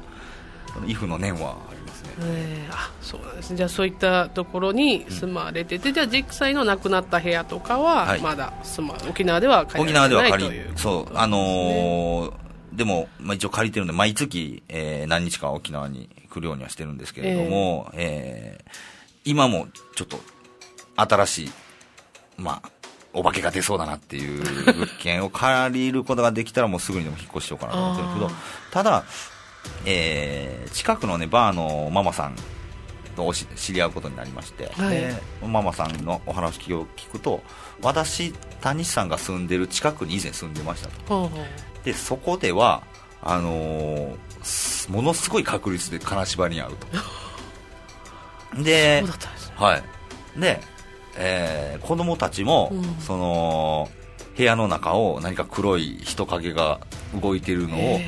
[0.85, 3.57] イフの念はありますね、えー、あそうなんですね。
[3.57, 12.33] じゃあそういったところに住まれてて、うん、じゃあ実際の亡くなった部屋とかはまだ住ま、はい、沖縄では借りられないという、そうあのー、
[12.73, 18.96] でも、まあ、一応借りてるんで毎月、えー、何日か沖縄に来るようにはしてるんですけれども、えー、えー
[19.27, 20.19] 今もちょっと
[20.95, 21.51] 新しい、
[22.37, 22.71] まあ、
[23.13, 29.03] お化けが出そうだなっていう物件を借りることができたらもうすぐにでも引っ越しようかなと思ってるんですけど、ただ、
[29.85, 32.35] えー、近くのね、バーのママさん
[33.17, 37.41] と知り合うことになりまして、はい、ママさんのお話を聞くと、
[37.81, 41.29] 私、谷さんが住んでる近くに以前住んでましたと。
[41.83, 42.83] で、そこでは、
[43.21, 46.87] あのー、ものすごい確率で金縛りに遭うと。
[48.63, 49.03] で、
[49.55, 50.39] はい。
[50.39, 50.59] で、
[51.17, 53.89] えー、子供たちも、うん、その、
[54.37, 56.79] 部屋の中を何か黒い人影が
[57.19, 57.99] 動いてるのを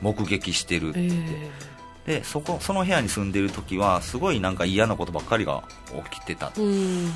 [0.00, 1.00] 目撃してるって。
[1.00, 5.64] えー、で、そこ、その部屋に住んでる時は、すごいなんか嫌なことばっかりが
[6.10, 6.52] 起きてた。
[6.56, 7.12] うん、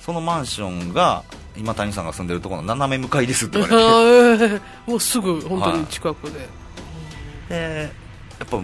[0.00, 1.24] そのマンションが、
[1.56, 4.60] 今谷さんが住んでるところの斜め向かいですって言われて。
[4.86, 6.38] もうすぐ、本当に近くで。
[6.38, 6.48] はい、
[7.48, 7.92] で、
[8.38, 8.58] やっぱ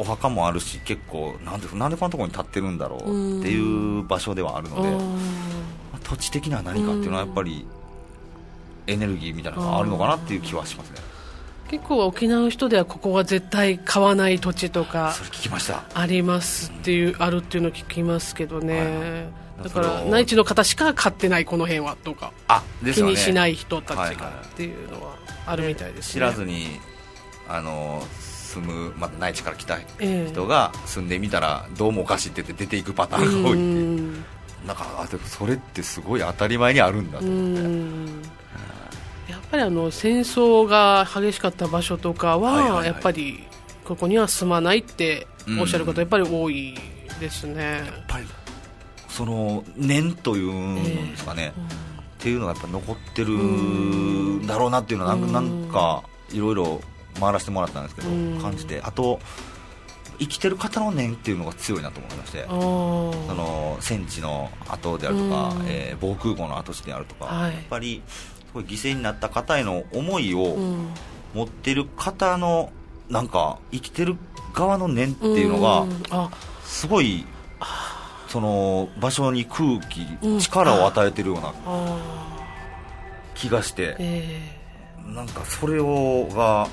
[0.00, 7.66] お墓もあるし結構なんでなんでこんなところに立ってるんだろうっていう場所ではあるので、土地的には何かっていうのはやっぱり
[8.86, 11.00] エネルギーみたいなのがあるのかなっていう気はしますね。
[11.68, 15.84] 結構沖縄の人ではここは絶対買わない土地とかそれ聞きました。
[15.94, 25.14] ありますっていう、うん、あるっていうのを聞きますけどね、はい、だから内地の方しか買ってないこの辺はとかあ、ね、気にしない人たちがっていうのは
[25.46, 26.80] あるみたいですね、知らずに
[27.46, 28.02] あの
[28.50, 38.40] 住む、まあ、内地から来た人が住んでみたらどうもおかしいって言って出ていくパターンが多いってなんかでもそれってすごい当たり前にあるんだと思って。
[39.30, 43.44] やっぱりあの戦争が激しかった場所とかは,、やっぱり
[43.84, 45.26] ここには住まないって
[45.60, 46.76] おっしゃる方やっぱり多い
[47.20, 48.24] ですね、やっぱり
[49.08, 51.70] その念というんですかね、えーうん、っ
[52.18, 54.46] ていうのがやっぱ残ってるん。
[54.46, 56.80] だろうなっていうのはなんかいろいろ
[57.20, 58.08] 回らせてもらったんですけど、
[58.40, 58.80] 感じて。
[58.82, 59.20] あと
[60.20, 70.56] 生きてる方の念っていうのが強いなと思いましてその戦地の後であるとか、えー、防空壕の跡地であるとか、はい、やっぱりすごい犠牲になった方への思いを
[71.32, 72.70] 持ってる方の
[73.08, 74.16] なんか生きてる
[74.52, 76.30] 側の念っていうのが
[76.64, 77.24] すごい
[78.28, 80.06] その場所に空気、
[80.38, 81.52] 力を与えてるような
[83.34, 83.96] 気がして、
[85.04, 86.68] なんかそれをが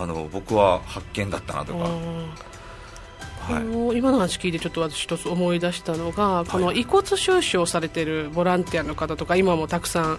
[0.00, 1.90] あの僕は発見だったなとか、
[3.50, 10.18] あの今の話聞いてちょっと私一つ思い出したのが、この遺骨収集をされてるボランティアの方とか今もたくさん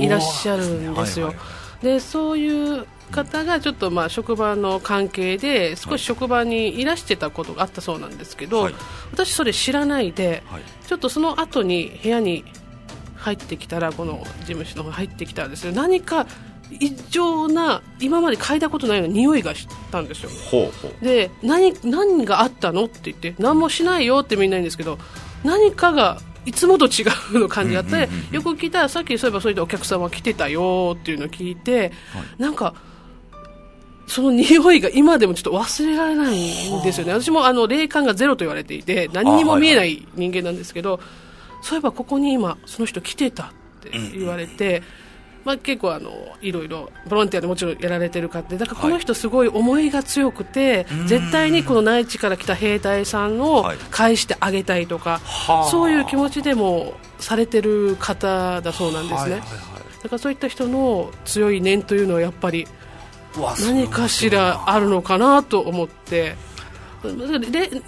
[0.00, 1.34] いらっしゃるんですよ。
[1.82, 8.74] でそういう方がちょっとまあ職場の関係で少し職場にいらしてたことがあったそうなんですけど、はい、
[9.12, 12.44] 私、それ知らないで、はい、ちょっとその後に部屋に
[13.16, 16.26] 入ってきたらこの事務所の方に入ってきたらですね何か
[16.70, 20.30] 異常な今まで嗅いだことないような匂いがしたんですよ。
[21.02, 24.98] で何何があったのって言って何もしないよってみんな言うんですけど
[25.42, 27.04] 何かがいつもと違
[27.34, 31.90] うの感じがあって、よく聞いたらさっきそういえばそういったお客様来てたよっていうのを聞いて、はい、
[32.38, 32.74] なんか
[34.06, 41.00] その匂いが今でもちょっと忘れられないんですよね、私もあの霊感がゼロと言われていて、何にも見えない人間なんですけど、はい。
[41.00, 41.08] はい、
[41.62, 43.48] そういえばここに今、その人来てたっ
[43.80, 44.84] て言われて、うん、
[45.44, 46.10] まあ、結構あの、
[46.42, 59.42] いろいろボランティアでもちろんやられてる方で、だからこの人、すごい思いが強くて、はい、絶対にこの内地から来た兵隊さんを返してあげたいとか、はい、そういう気持ちでもされてる方だそうなんですね。
[60.02, 62.66] だからそういった人の強い念というのはやっぱり
[63.60, 66.36] 何かしらあるのかなと思って。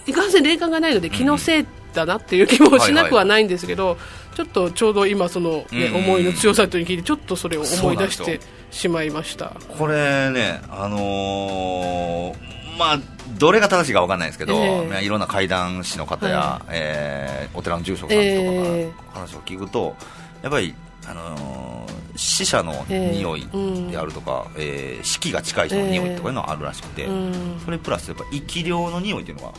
[0.07, 3.97] いかんせん霊感がないので気のせいだなっていう気もしなくはないんですけど、
[4.35, 9.53] ちょっとちょうど今その、ね、思いの強さというに聞いてちょっとそれを思い出してしまいました。
[9.69, 12.99] これねあのー、まあ
[13.39, 19.97] どれが正しいか分かんないですけど、えー、いろんな怪談師の方や、はい、えー、お寺の住職さんとか話を聞くと、
[20.43, 20.75] やっぱり
[21.07, 23.49] あのー、死者の匂い
[23.91, 29.53] であるとか、えー、えー、死期が近い人の匂いとかいうのがあるらしくて、えー、それプラスやっぱ生き量の匂いっていうのが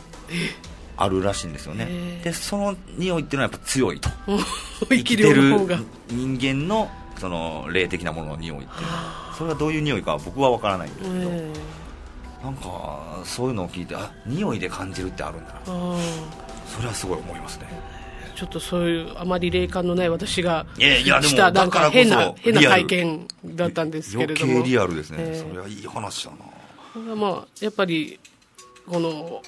[0.98, 4.10] あるらしいんですよね、えー、でその匂いっていうのはやっぱ強いと。
[4.90, 5.56] 生きてる
[6.10, 8.88] 人間のその霊的なものの匂いっていうの。
[8.88, 11.32] はそれがどういう匂いか僕は分からないんですけど、
[12.44, 15.60] なんかそういうのを聞いてあ匂いで感じるってあるんだな。
[15.66, 17.68] それはすごい思いますね。
[18.36, 24.52] ちょっとそういうあまり霊感のない私がしたなんか変な変な体験だったんですけれども。
[24.52, 27.16] 余計リアルですね、えー、それはいい話だな。
[27.16, 28.20] まあやっぱり
[28.88, 29.42] この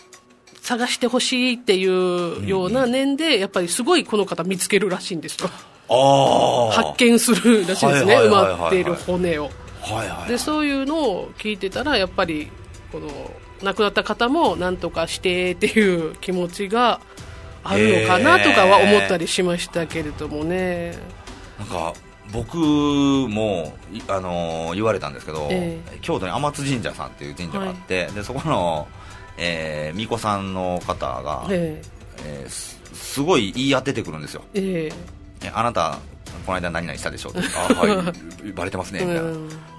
[0.66, 5.48] 探してほしいっていうような念で、やっぱりすごいこの方見つけるらしいんですよ。
[6.72, 8.18] 発見するらしいですね。
[8.18, 9.44] 埋まっている骨を、
[9.84, 12.50] はいはい、でそういうのを聞いてたらやっぱり
[12.92, 13.10] この
[13.62, 17.00] 亡くなった方も何とかしてっていう気持ちが
[17.64, 20.98] あるのかなとかは思ったりしましたけれどもね。
[21.60, 21.94] なんか
[22.34, 28.88] 僕も、あのー、言われたんですけど、えー、京都に天津神社さんっていう神社があって、はい、でそこの、
[29.38, 36.00] えー、巫女さんの方が、えー、えー、すごい言い当ててくるんですよ、えー、あなた
[36.46, 38.14] この間何々したでしょって あは
[38.46, 39.32] いバレてますねみたいな、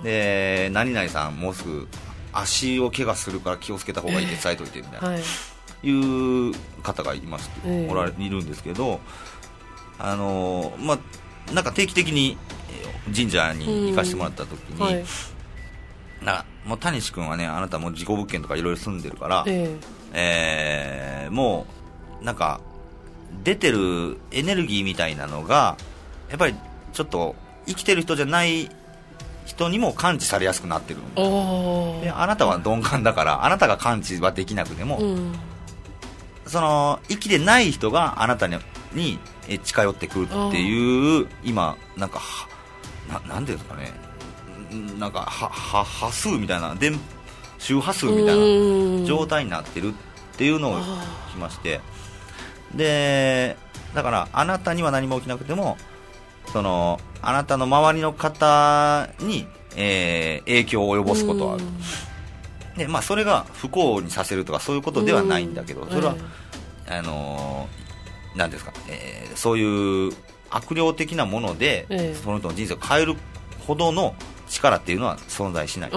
[0.02, 1.88] で何々さんもうすぐ
[2.32, 5.22] 足を怪我するから気をつけた方がいいって伝えといてみたいな、はい。
[5.82, 7.88] いう方がいまして、え。
[7.88, 9.00] ー、おられいるんですけど、
[9.98, 10.98] あのま
[11.48, 12.36] あ、なんか定期的に
[13.14, 15.04] 神社に行かせてもらった時に、はい、
[16.26, 19.78] なもう谷志君はねあなたも事故物件とかいろいろ住んでるから、えー、
[20.12, 21.66] えー、も
[22.20, 22.60] うなんか
[23.44, 25.76] 出てるエネルギーみたいなのが
[26.28, 26.54] やっぱり
[26.92, 27.36] ちょっと
[27.66, 28.68] 生きてる人じゃない
[29.44, 35.34] 人にも感知されやすくなってるであなたは鈍感だからあなたが感知はできなくても、うん、
[36.46, 38.56] その生きてない人があなたに
[38.92, 39.20] に
[39.62, 42.20] 近寄ってくるっていう今なんか
[43.08, 44.05] ななんていうんですかね
[44.98, 46.98] なんかはは波数みたいな電
[47.58, 51.80] 周波数みたいな状態になってるっていうのを聞きまして。
[52.74, 53.56] で
[53.94, 55.78] だからあなたには何も起きなくても
[56.52, 61.64] そのあなたの周りの方に、えー、影響を及ぼすことはある。
[62.76, 66.14] で、まあ、それが不幸にさせるとかそういうことではないんだけどそれは、
[66.86, 70.12] あのー、なんですか、えー、そういう
[70.50, 71.86] 悪霊的なもので、
[72.22, 73.16] その人の人生を変える
[73.66, 74.14] ほどの
[74.48, 75.90] 力っていうのは存在しない、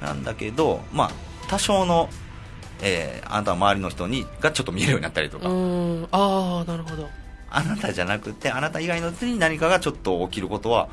[0.00, 1.10] なんだけど、まあ、
[1.48, 2.08] 多少の、
[2.82, 5.46] えー、あなたの周りの人にがちょっと見えるようになったりとか。
[5.46, 7.08] あなるほど。
[7.52, 10.88] あなたじゃなくてあなた以外の人に何かがちょっと起きることは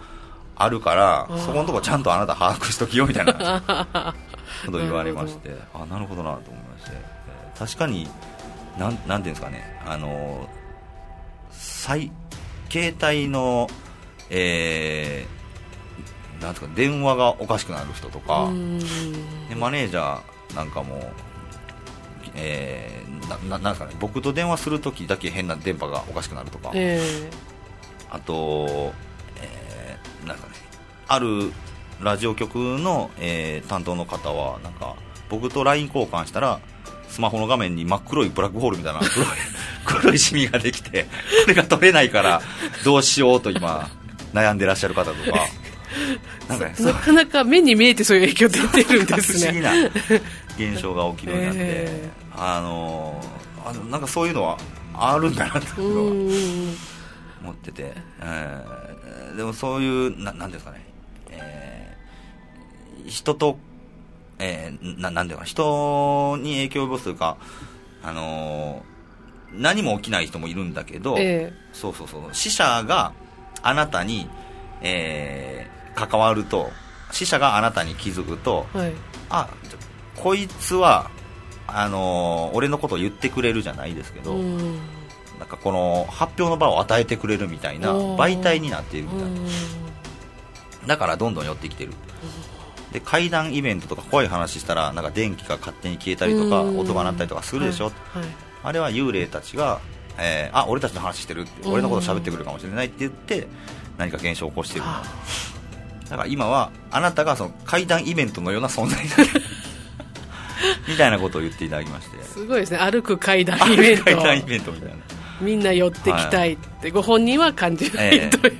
[0.56, 3.62] あるからそこのとこちゃんとあなた把握しときよみたいな
[4.66, 5.56] こと言われまして。
[5.74, 8.10] あなるほどなと思いまして、えー、確かに
[8.78, 9.80] なんなんていうんですかね。
[9.86, 10.50] あの
[11.52, 12.12] 最
[12.70, 13.70] 携帯の
[14.30, 15.37] えー、
[16.42, 18.50] なんか電話がおかしくなる人とか
[19.50, 21.12] でマネージャーなんかも
[22.36, 28.94] えー、ななんですかね僕と電話するときだけ変な電波がおかしくなるとか、えー、あと、
[29.42, 30.54] えー、なんかね
[31.08, 31.52] ある
[32.02, 34.96] ラジオ局の、えー、担当の方はなんか
[35.30, 36.60] 僕と LINE 交換したら
[37.10, 39.28] スマホの画面に真っ黒いブラックホールみたいな黒い
[39.86, 41.10] 黒いシミができてこ
[41.48, 42.42] れが取れないから
[42.84, 43.90] どうしようと今
[44.34, 45.48] 悩んでらっしゃる方とか
[46.50, 49.40] なんか、ね、なかなか目に見えてそういう影響出てるんですね。
[49.40, 53.24] 不思議な現象が起きるようになって、えー、あの
[53.66, 54.58] あのなんかそういうのは
[54.94, 56.12] あるんだなというのは
[57.44, 60.86] 思ってて、えー、でもそういうななんですかね、
[61.30, 63.60] えー、人と
[64.40, 67.38] えー、ななんていうか人に影響を及ぼすというか、
[68.04, 72.22] あのー、何も起きない人もいるんだけど、えー、そうそうそう。
[72.34, 73.14] 死者が
[73.62, 74.30] あなたに、
[74.82, 76.70] えー、関わると
[77.12, 78.94] 死者があなたに気づくと、はい、
[79.30, 79.50] あ
[80.16, 81.10] こいつは
[81.66, 84.36] あのー、俺のことを言ってくれるじゃないですけど、
[85.38, 89.40] なんかこの発表の場を与えてくれるみたいな媒体になっているみたいな。
[90.88, 91.92] だからどんどん寄ってきてる。
[92.92, 98.20] で階段イベントとか怖い話したらなんか電気が勝手に消えたりとか音が鳴ったりとかするでしょ、はい。
[98.20, 98.30] はい、
[98.64, 99.82] あれは幽霊たちが、
[100.18, 103.48] えー、あ俺たちの話してるって俺のこと喋ってくるかもしれないって言って
[103.98, 104.86] 何か現象を起こしてる
[106.10, 109.06] だから今はあなたがその階段イベントのような存在
[110.88, 112.24] みたいなことを言っていただきまして。
[112.24, 112.78] すごいですね。
[112.78, 114.04] 歩く階段イベント。
[114.06, 114.96] 階段イベントみたいな。
[115.42, 118.30] みんな寄ってきたいって、はい、ご本人は感じない、え。
[118.34, 118.58] ー、という。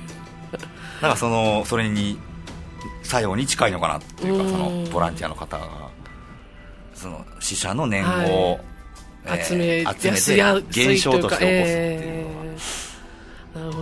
[0.52, 0.58] だ
[1.02, 2.18] からそのそれに
[3.02, 5.66] 作用に近いのかなっていうかそのボランティアの方が
[6.94, 8.60] その死者の念を、
[9.24, 12.24] はい、集め集めて現象として起こすっていう。
[12.24, 12.37] のは、えー、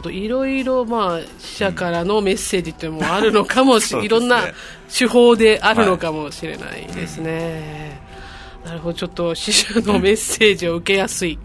[0.06, 4.42] なるほどいろいろ、まあ、死者からのメッセージっていうのもあるのかもしれない、いろんな
[4.92, 8.00] 手法であるのかもしれないですね、
[8.62, 8.98] はい、なるほど。
[8.98, 11.38] ちょっと死者のメッセージを受けやすい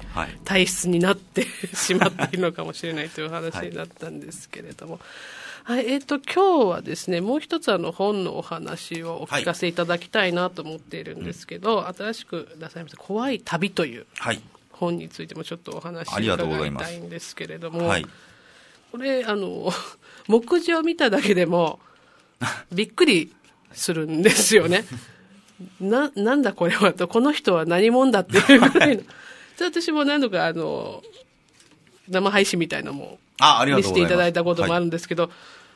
[0.43, 4.93] 体質になってしまっているのかもしれないという話になったんですけれども。
[4.93, 5.01] はい。
[5.63, 14.07] はい、えっ、ー、と、今日はですね、もう一つあの本のお話をお聞かせいただきたいなと思っているんですけど、はい、新しく出されました、怖い旅という
[14.71, 18.05] 本についてもちょっとお話を伺いたいんですけれども、はい、
[18.91, 19.71] これ、あの、
[20.27, 21.79] 目次を見ただけでも、
[22.71, 23.33] びっくり
[23.73, 24.85] するんですよね。
[25.79, 29.03] な、なんだこれはと、この人は何者だっていうぐらいの。
[29.59, 31.03] 私も何度かあの、
[32.09, 33.19] 生配信みたいなのも
[33.75, 35.29] 見せていただいたこともあるんですけど、は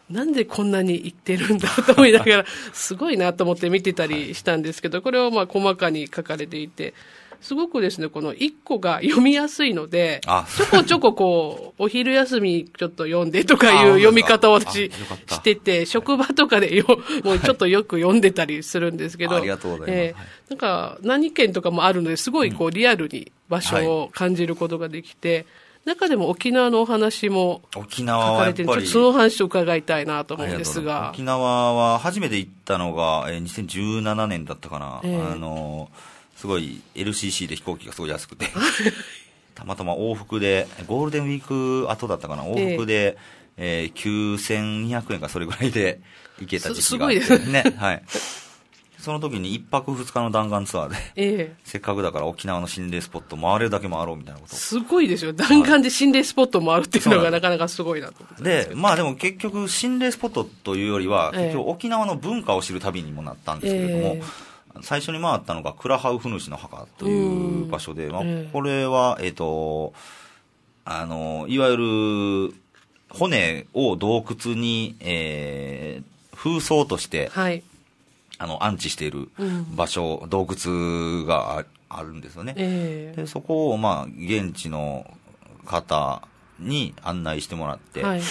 [0.10, 6.96] い、なんでこんなに言ってるんだと思いながら、すごいなと思って見てたりしたんですけど、これはまあ細かに書かれていて、
[7.42, 14.92] すごくですね、この一個が読みやすいので、ちょこちょここう、 お昼休みちょっと読んでとかいう読み方を私
[15.28, 16.86] してて、職場とかでよ、
[17.24, 20.26] もうちょっとよく読んでたりするんですけど、ありがとうございます。
[20.50, 25.46] なんか何件とかもあるので、すごいこうリアルに場所を感じることができて、
[25.86, 31.12] 中でも沖縄のお話も沖縄はやっぱりその話を伺いたいなと思うんですが。
[31.14, 35.92] 沖縄は初めて行ったのが、えー、2017年だったかな、えー、あの
[36.46, 38.46] すごい LCC で飛行機がすごい安くて。
[39.56, 42.44] たまたま往復でゴールデンウィーク後だったかな？
[42.44, 43.18] 往復で、
[43.58, 46.02] えー、えー、9200円かそれぐらいで
[46.40, 47.22] 行けた時期があって。
[47.22, 47.64] すね。
[47.78, 48.04] はい。
[49.00, 54.56] その時に1泊2日の弾丸ツアーで、ええ、せっかくだから沖縄の心霊スポット回れるだけ回ろうみたいなこと。
[54.56, 55.32] すごいですよ。
[55.32, 64.22] 弾丸で心霊スポット回るっていうのがなかなかすごいなと思ってでまあでも結局心霊スポットというよりは、結局沖縄の文化を知る旅にもなったんですけれども、え
[64.82, 69.94] 最初に回ったのがクラハウフヌシの墓という場所で、まあ、これは、えっ、ー、と、
[70.84, 72.56] あの、いわゆる
[73.10, 77.64] 骨を洞窟に、えー、風葬として、はい、
[78.38, 79.30] あの、安置している
[79.76, 82.54] 場所、うん、洞窟があるんですよね。
[82.58, 85.10] えー、でそこを、まあ、現地の
[85.66, 86.22] 方
[86.60, 88.22] に案内してもらって、はい、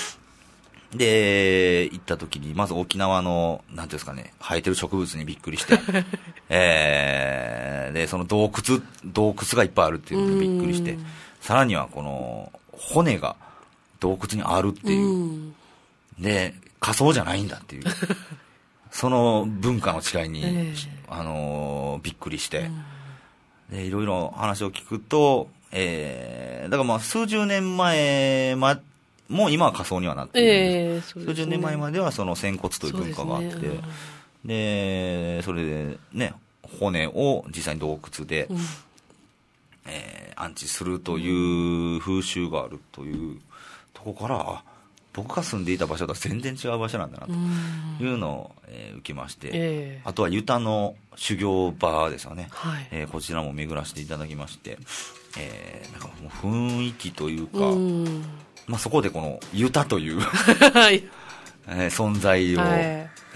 [0.95, 5.78] で、行った時に、まず沖縄の、なんていうんですかね、生えてる植物にびっくりして、
[6.49, 10.97] えー、で、その洞窟、洞窟がいっぱいあるっていうのにびっくりして、
[11.40, 13.36] さらにはこの、骨が
[14.01, 15.53] 洞窟にあるっていう、
[16.18, 17.84] で、仮想じゃないんだっていう。
[18.95, 22.70] その文化の違いに、えー、あのびっくりして、
[23.70, 28.80] うん、でいろいろ話を聞くと、えー、だからまあ数十年前ま
[29.29, 33.68] もう今は仮想にはなっているんです、えー、数十年前まではその仙骨という文化があって、そで、
[34.45, 36.35] ね、それでね
[36.79, 38.59] 骨を実際に洞窟で、うん、
[39.87, 43.41] えー、安置するという風習があるという
[43.93, 44.62] とこからあ
[45.14, 47.33] 僕が住んでいた場所とは全然違う場所なんだなと
[48.03, 54.77] いうのを、えー、受けまして、えー、あとはユタの修行場ですよね、はい、えー、こちらも巡らせていただきまして、
[55.39, 57.75] えー、なんかもう雰囲気というか、う
[58.67, 60.21] まあ、そこでこのユタという
[61.67, 62.79] えー、存在を、はい、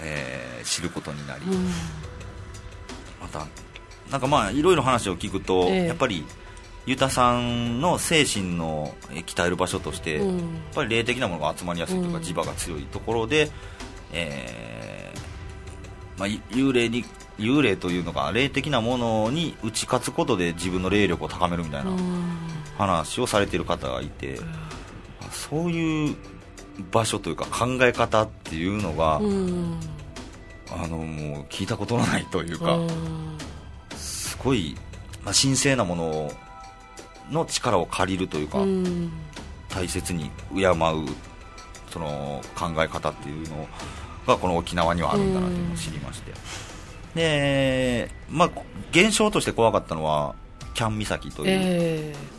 [0.01, 1.45] えー、知ることになり、
[3.19, 3.47] また
[4.11, 6.23] なんかまあいろいろ話を聞くと、えー、やっぱり
[6.85, 13.51] ユタさんの精神の鍛える場所として、うん、やっぱり霊的なものが集まりやすいというか、磁場が強いところで、
[14.11, 17.05] えーまあ、幽霊に
[17.37, 21.91] 幽霊というのが霊的なものに打ち勝つことで自分の霊力を高めるみたいな
[22.77, 24.39] 話をされている方がいて、
[25.31, 26.15] そういう
[26.91, 29.19] 場所というか考え方っていうのが、あ
[30.87, 32.77] のもう聞いたことのないというか、
[33.95, 34.75] すごい、
[35.23, 36.31] まあ、神聖なもの
[37.31, 38.59] の力を借りるというか、
[39.69, 40.75] 大切に敬う
[41.91, 43.67] その考え方っていうの
[44.27, 46.33] がこの沖縄にはあるんだなというのを知りまして。
[47.15, 48.51] で、まあ、
[48.91, 50.35] 現象として怖かったのは
[50.75, 52.38] キャン岬という、えー、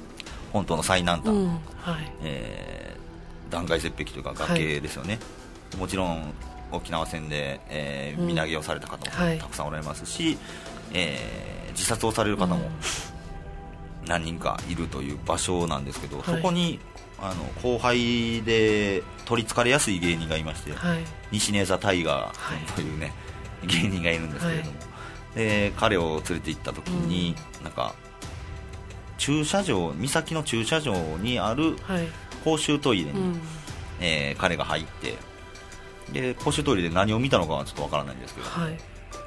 [0.52, 2.12] 本当の最南端、うんはい。
[2.22, 5.18] えー、断崖絶壁というか崖ですよね、
[5.72, 6.32] はい、もちろん
[6.72, 10.38] 沖縄戦で、えー、身投げをされた方もたくさんおられますし、はい、
[10.94, 12.70] えー、自殺をされる方も
[14.06, 16.80] 何人かいるという場所なんですけど、そこに
[17.18, 20.72] あの後輩で取りつかれやすい芸人がいまして、
[21.30, 23.12] 西根座タイガーというね、
[23.64, 24.86] 芸人がいるんですけれども、は
[25.34, 27.94] い、で彼を連れて行った時に、うん、なんか
[29.20, 31.76] 駐車場岬の駐車場にある
[32.42, 33.38] 公衆トイレに、はい、
[34.00, 35.14] えー、彼が入って
[36.10, 38.78] で公衆トイレで何を見たのかはちょっとわからないんですけど、はい、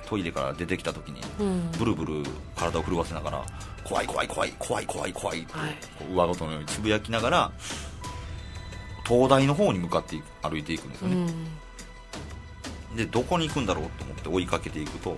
[0.10, 2.24] トイレから出てきた時に、うん、ブルブル
[2.56, 3.46] 体を震わせながら
[3.84, 5.78] 怖い怖い怖い怖い怖い怖いって、はい、
[6.12, 7.52] 上ごとのようにつぶやきながら
[9.06, 11.32] 灯台の方に向かって歩いていくんですよね、
[12.92, 12.98] うん。
[12.98, 15.18] でどこに行くんだろうと思って追いかけていくと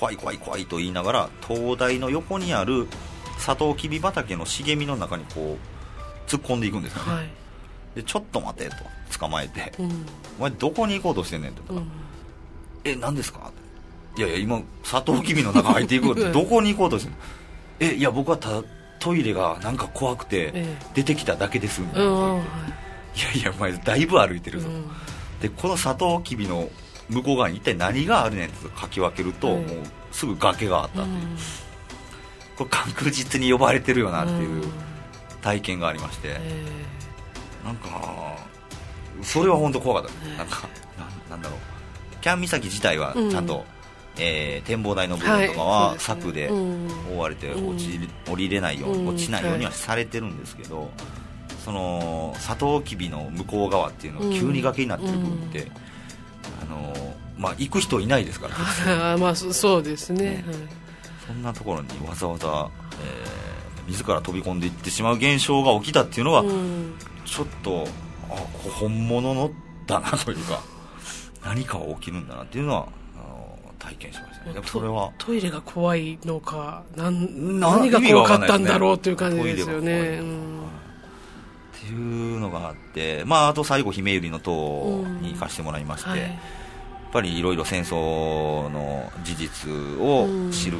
[0.00, 2.86] 怖い怖い怖いと言いながら灯台の横にある
[3.44, 7.28] サトウキビ畑の茂みの中にこう突っ込んでいくんですよね、はい、
[7.96, 8.76] でちょっと待てと
[9.18, 10.06] 捕まえて、うん、
[10.38, 13.52] お前どこに行こうとしてんねんって言ったら、うん、え何ですか？
[14.16, 17.18] いやいや今サトウキビの中入っていくって どこに行こうとしてんの？
[17.80, 18.62] えいや僕はただ
[18.98, 20.64] トイレがなんか怖くて
[20.94, 22.08] 出てきただけですみたいな。
[22.08, 23.42] こと言って、い。
[23.42, 24.86] やいやお前だいぶ歩いてるぞ、うん、
[25.42, 26.70] でこのサトウキビの
[27.10, 29.62] 向こう側に一体何があるねんってかき分けると、もう
[30.10, 31.08] すぐ崖があったという、
[32.56, 34.64] これ確実に呼ばれてるよなっていう
[35.42, 36.40] 体験がありまして、
[37.64, 38.36] なんか
[39.22, 40.68] それは本当怖かったなんか
[41.30, 41.58] なんだろう
[42.20, 43.64] キャン岬自体はちゃんと、
[44.18, 50.90] えー、展望台の部分とかは柵で覆われて落ち、降りれないように、落ちないようにはされてるんですけど、
[51.64, 55.70] そのサトウキビの向こう側っていうのは急に崖になってる部分って、
[56.62, 60.44] あのまあ、行く人いないですからまあそうです、ね
[61.26, 62.70] そんなところにわざわざ、
[63.02, 66.94] えー、自ら飛び込んでいってしまう現象が起きたっていうのは、うん、
[67.24, 67.86] ちょっと
[68.30, 68.34] あ
[68.80, 69.50] 本物の
[69.86, 70.60] だなというか
[71.44, 72.88] 何かが起きるんだなっていうのは
[73.78, 74.66] 体験しましたね。
[74.66, 86.16] それはトイレが怖いのか何何が怖かったんだろうという感じですよね、っていうのがあって、まあ、あと最後、ひめゆりの塔に行かせてもらいまして、うん。
[86.16, 86.30] はい、やっ
[87.12, 89.70] ぱりいろいろ戦争の事実
[90.00, 90.78] を知る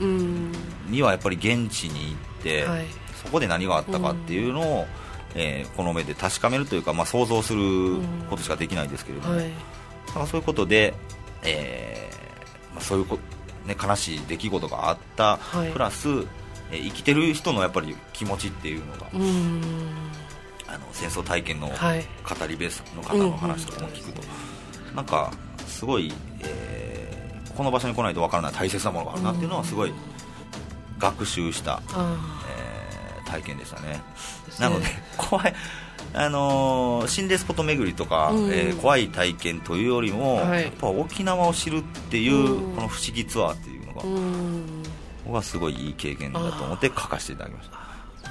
[0.00, 2.86] にはやっぱり現地に行って、はい、
[3.22, 4.86] そこで何があったかっていうのを、
[5.34, 7.96] えー、この目で確かめるというか、まあ、想像する
[8.30, 9.50] ことしかできないですけれども、はい、
[10.26, 10.94] そういうことで、
[11.42, 13.18] えーまあ、そういうこ、
[13.66, 15.38] ね、悲しい出来事があった、
[15.72, 16.08] プラス、
[16.70, 19.06] えー、生きてる人のやっぱり気持ちっていうのが。
[20.70, 21.74] あの戦争体験の語
[22.46, 24.22] り部の方の話とかも聞くと、
[24.94, 25.32] なんか
[25.66, 26.77] すごい、えー、
[27.58, 29.92] この場所に来ないとわからない大切なものがあるなっていうのはすごい
[30.96, 34.00] 学習した、えー、体験でしたね。
[34.60, 34.86] なので
[35.18, 35.52] 怖い
[36.14, 44.02] あのー、心霊スポット巡りとか、うん、えー、怖い体験というよりも、はい、やっぱ沖縄を知るっていう、この不思議ツアーっていうのが、
[45.24, 47.70] 僕はすごいいい経験だと思って書かせていただきまし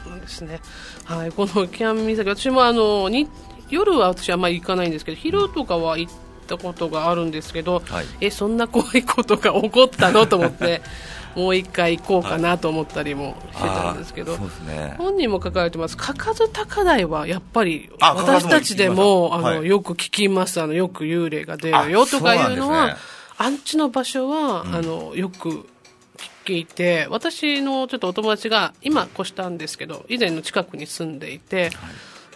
[0.04, 0.10] た。
[0.10, 0.62] なんですね。
[1.04, 3.28] はい、このキャン岬、私もあのに
[3.70, 6.14] 夜は私はあまり行かないんですけど、昼とかは行っ
[6.48, 10.26] たことがあるんですけど、はい、えそんな怖いことが起こったの？
[10.26, 10.82] と思って。
[11.38, 21.92] もう一回行こうかなと思ったりもしてたんですけど、はいね、本人も書かれてます、かかず高台はやっぱり私たちでもあの、はい、よく聞きます、あのよく幽霊が出る。
[21.92, 22.98] よとかいうのは、
[23.38, 25.68] あんちの場所は、うん、あのよく
[26.44, 31.70] 聞いて、私のちょっとお友達が今越したんですけど、以前の近くに住んでいて、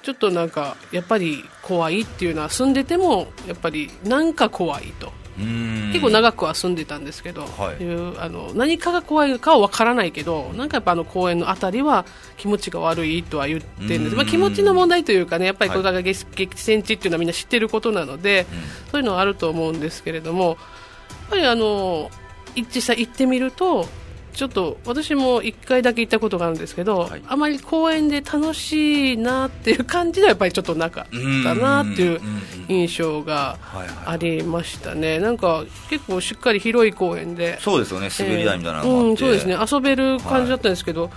[0.02, 5.12] ちょっとなんか、やっぱり怖いっていうのは住んでても、やっぱりなんか怖いと。
[5.38, 12.06] 結構長くは住んでたんですけど、はい、いうあの何かが怖いかは分からないけどなんかやっぱあの公園の辺りは
[12.38, 16.26] 気持ちが悪いとは言ってるんです、まあ、気持ちの問題というかねやっぱりこれが激
[16.56, 18.45] 戦地っていうのはみんな知ってることなので、
[18.91, 20.58] そういうのはあると思うんですけれどもやっ
[21.30, 22.12] ぱりあの
[22.56, 23.88] 実際行ってみると
[24.34, 32.22] ちょっと私も1回だけ行ったことがあるんですけど、はい、あまり公園で楽しいなっていう感じではやっぱりちょっとなかったなっていう
[32.68, 33.58] 印象が
[34.06, 37.60] ありましたね、なんか結構しっかり広い公園で。
[37.62, 38.10] そうですよね。
[38.18, 39.58] 滑り台みたいなのが、えー、うん、そうですね。
[39.72, 41.12] 遊べる感じだったんですけど、はい。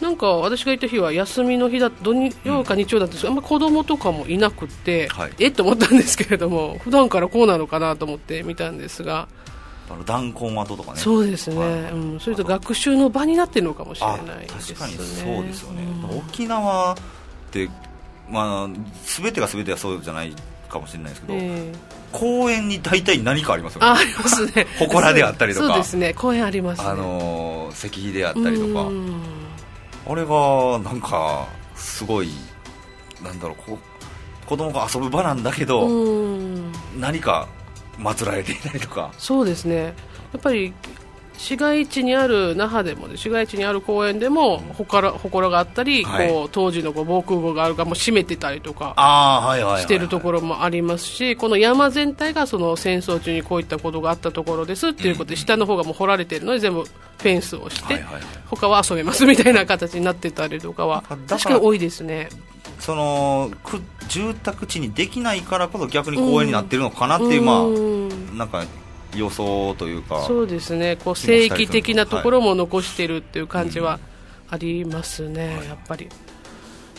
[0.00, 2.14] なんか私が行った日は休みの日だ土
[2.44, 5.48] 曜か日曜だったんですけど、うん、あんま子供とかもいなくて、はい、え？
[5.48, 9.26] っと思ったんですけれども普段からこうなのかなと思って見たんですが
[9.90, 10.98] あの弾痕跡とかね。
[10.98, 14.76] そうですね、はい、うん、それと学習の場になってるのかもしれないですね。
[14.76, 16.96] 確かにそうですよね、うん、沖縄っ
[17.50, 17.68] て
[18.30, 18.68] まあ
[19.04, 20.34] 全てが全てはそうじゃない
[20.68, 21.74] かもしれないですけど、えー、
[22.12, 23.86] 公園に大体何かありますよね。
[23.88, 24.66] ありますね。
[24.78, 25.66] 祠であったりとか。
[25.68, 26.14] そうですね。
[26.14, 28.90] 公園あります、ね、あの石碑であったりとか。
[30.10, 32.30] あれがなんかすごい
[33.22, 33.78] なんだろうこ
[34.46, 35.86] 子供が遊ぶ場なんだけど
[36.98, 37.46] 何か
[37.98, 39.12] 祀られていたりとか。
[39.18, 39.84] そうですね。
[39.84, 39.92] や
[40.38, 40.72] っぱり
[41.38, 48.94] 市街地にある那覇でも、ね、市街地にある公園でもほこらほこらがあったり、はい、こう当時のこう防空壕があるかも閉めてたりとか
[49.78, 62.28] してるところもありますしこの山全体がその戦争中にこういったことがあったところですっていうことで、下の方がもう掘られているので全部フェンスをして、はいはいはい、他は遊べますみたいな形になってたりとかは確かに多いですね。
[62.78, 63.50] その
[64.08, 68.64] 住宅地にできないからこそ逆に公園になってるのかなっていう、まあなんか
[69.16, 70.96] 予想というかそうですね。
[70.96, 73.98] こう聖域的なところも残しているっていう感じは
[74.50, 76.06] ありますね、はい、やっぱり。
[76.06, 76.10] や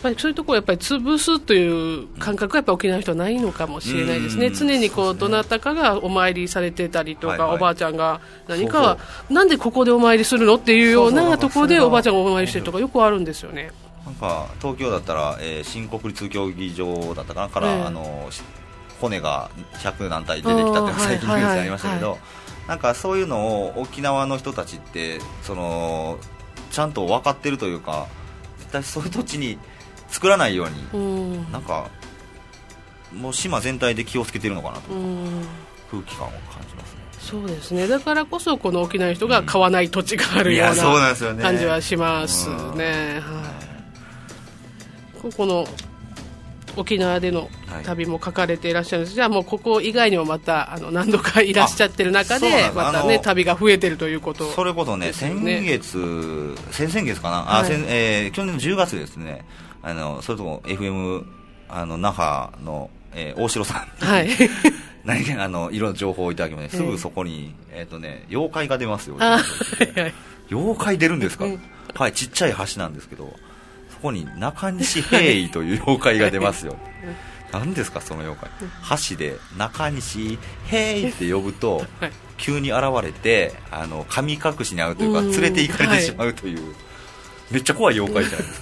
[0.01, 8.97] っぱりそういうところをやっぱり潰すという感覚がやっぱ沖縄の人はないのかもしれないですね、常にこうどなたかがお参りされてたりとか、はいはい、おばあちゃんが何か
[9.29, 13.71] なんでここでお参りするのっていうようなところでおばあちゃんがお参りしてるとかよくあるんですよね。
[14.09, 18.29] なんか東京だったら、えー、新国立競技場だったかなから、えー、あの
[18.99, 22.17] 骨が100何体出てきたっていうのが最近ニュースにありましたけど、
[22.67, 26.17] なんかそういうのを沖縄の人たちってその
[26.71, 28.07] ちゃんと分かってるというか
[28.57, 29.59] 絶対そういう土地に
[30.07, 31.91] 作らないように、なんか
[33.13, 34.81] もう島全体で気をつけてるのかなと。
[35.91, 36.99] 空気感を感じますね。
[37.19, 37.87] そうですね。
[37.87, 43.21] だからこそこの沖縄の人が買わない土地があるような感じはしますね。
[43.21, 43.58] はい、
[45.21, 45.65] ここの
[46.75, 47.49] 沖縄での
[47.83, 54.49] 旅も書かれていらっしゃるんです、はい、じゃあもうここ以外にもまたあの何度かいらっしゃってる中でまたね旅が増えてるということ。
[54.51, 59.45] それこそね、ね、先月先々月かな、はい、あ先えー、去年の10月ですね。
[59.81, 61.25] あのそれとも FM
[61.69, 64.05] あの那覇の、えー、大城さん。
[64.05, 64.29] はい。
[65.05, 69.17] 何かあのいろんな情報をいただきまして、すぐそこに、えーとね、妖怪が出ますよ、
[70.51, 71.45] 妖怪出るんですか、
[71.95, 73.33] はい、ちっちゃい橋なんですけど、
[74.01, 76.75] ここに中西平井という妖怪が出ますよ。
[77.51, 78.69] 何ですかその妖怪。
[78.81, 81.83] 箸で中西平井って呼ぶと、
[82.37, 86.75] 急に現れてあの神隠しに遭うというか連れて行かれてしまうという、はい、
[87.51, 88.61] めっちゃ怖い妖怪じゃないです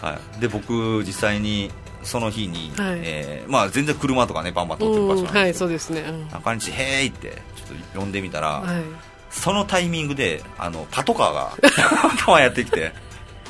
[0.00, 1.70] か、はい、で僕実際に
[2.02, 8.82] その日に、はい、えー、まあ、全然車とかねバンバン通ってる場所なんですけど、はい、そうですね、うん、中西平井ってちょっと呼んでみたら、はい、
[9.30, 11.56] そのタイミングであのパトカーが
[12.20, 12.92] 川やってきて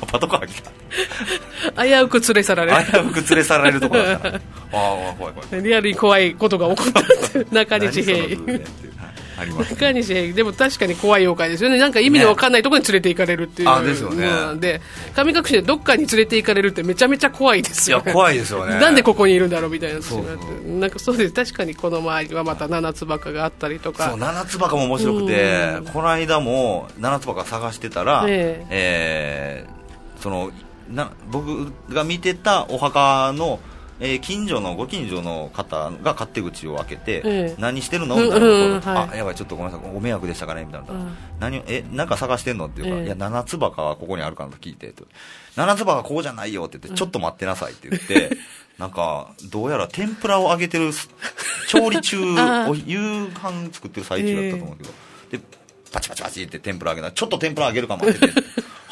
[0.05, 0.71] パトカー来た。
[1.83, 2.91] 危うく連れ去られる。
[2.91, 4.27] 危うく連れ去られるところだった。
[4.27, 4.39] ああ
[5.17, 7.53] 怖い怖いリアルに怖いことが起こった。
[7.53, 8.37] 中西平
[9.35, 11.77] 中西平でも確かに怖い妖怪ですよね。
[11.79, 14.59] なんか意味の分かんないところに連れて行かれるっていう、ね、ですよね。
[14.59, 14.81] で
[15.15, 18.79] 神隠しでどっかに連れて行かれるってめちゃめちゃ怖いですよ、ね、いや怖いですよね。
[18.79, 19.99] なんでここにいるんだろうみたいな
[20.79, 21.33] なんかそうです。
[21.33, 24.09] 確かにこの周りはまた七つバカがあったりとか。
[24.09, 29.82] そう七つバカも面白くてこの間も七つバカ探してたら、えー、えー、
[30.23, 30.51] その
[30.89, 33.59] な僕が見てたお墓の、
[33.99, 38.39] えー、近所のご近所の方が勝手口を開けて、え何してるのみたいなと。
[38.39, 44.93] ころ、うんうんはい、あやばいちょっとごめんなさいご迷惑でしたかねみたいな、うん、何えなんか探してんのっていうか、えいや七つ葉はここにあるかなと聞いて
[45.57, 48.37] 七つ葉はこうじゃないよって言って、ちょっと待ってなさいって言って
[48.79, 50.91] なんかどうやら天ぷらを揚げてる
[51.67, 52.17] 調理中
[52.69, 54.89] お夕飯作ってる最中だったと思うけど、
[55.31, 55.39] で
[55.91, 58.33] パチパチパチって天ぷら揚げたちょっと天ぷら揚げるかもってて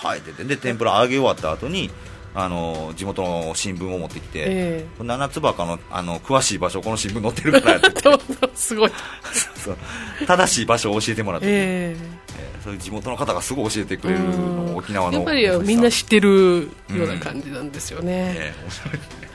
[0.02, 0.44] はいって言って。
[0.44, 1.90] で天ぷら揚げ終わった後に
[2.34, 7.92] あの地元の新聞を持ってきて、えー、七つ葉かのあの詳しい場所この新聞載ってるからやって。
[8.56, 8.92] すごい。
[9.56, 9.78] そう。
[10.26, 12.04] 正しい場所を教えてもらって、えー、
[12.40, 19.30] えー、そういう地元の方がすごい教えてくれるの沖縄のやっぱりみんな知ってるような感じなんですよね、うん、えー、面白いですね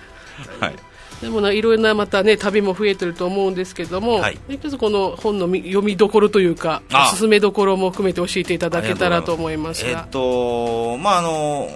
[0.60, 0.76] はい
[1.20, 9.90] でもいろいろなまたね旅も増えてると思うんですけども、はい、一つこの本の読みどころというかおすすめどころも含めて教えていただけたらと思いますが。
[9.90, 11.68] えっとまああの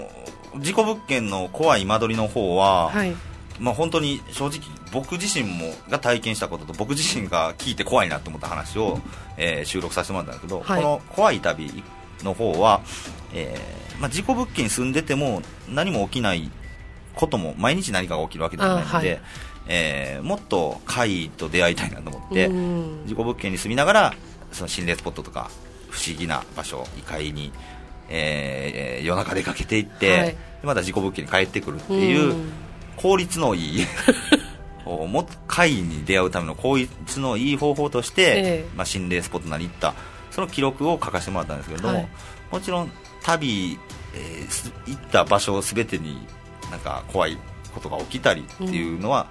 [0.59, 3.15] 事故物件の怖い間取りの方は、はい、
[3.59, 4.61] まあ本当に正直
[4.93, 8.99] 僕自身もが体験したことと僕自身が聞いて怖いなと思った話を、
[9.37, 11.85] えー、収録させてもらったんですけど、はい、この怖い旅
[12.25, 12.81] の方は、
[13.33, 16.51] えーまあ、事故物件に住んでても何も起きない
[17.21, 19.21] ことも毎日何かが起きるわけではないので、はい、
[19.69, 22.49] えー、もっと怪異と出会いたいなと思って
[23.07, 24.15] 事故物件に住みながら
[24.53, 25.51] その心霊スポットとか
[25.91, 27.53] 不思議な場所異界に、
[28.09, 32.35] えー、夜中出かけていって、はい、また事故物件に帰ってくるっていう
[32.97, 33.87] 効率のいい
[34.85, 39.95] も怪異に出会うための効率のいい方法として、ええ、まあ、心霊スポットなり行った。
[40.31, 42.09] その記録を書かせてもらったんですけれども、はい、
[42.51, 42.91] もちろん
[43.23, 43.79] 旅、
[44.15, 46.27] えー、行った場所すべてに
[46.71, 47.37] なんか怖い
[47.75, 49.27] ことが起きたりっていうのは、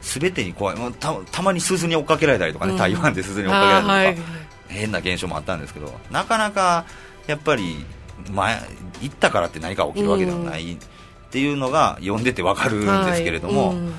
[0.00, 0.76] す、う、べ、ん、てに怖い。
[1.00, 6.84] たたまに鈴に追っかけられたりとかね、うん、台湾で鈴に追っかけられたりとか、はい、変な現象もあったんですけどなかなか
[7.26, 7.84] やっぱり
[8.30, 8.60] 前
[9.00, 10.76] 行ったからって何か起きるわけではないっ
[11.30, 13.76] ていうのが読んでて分かるんですけれども、はい。
[13.76, 13.94] うん、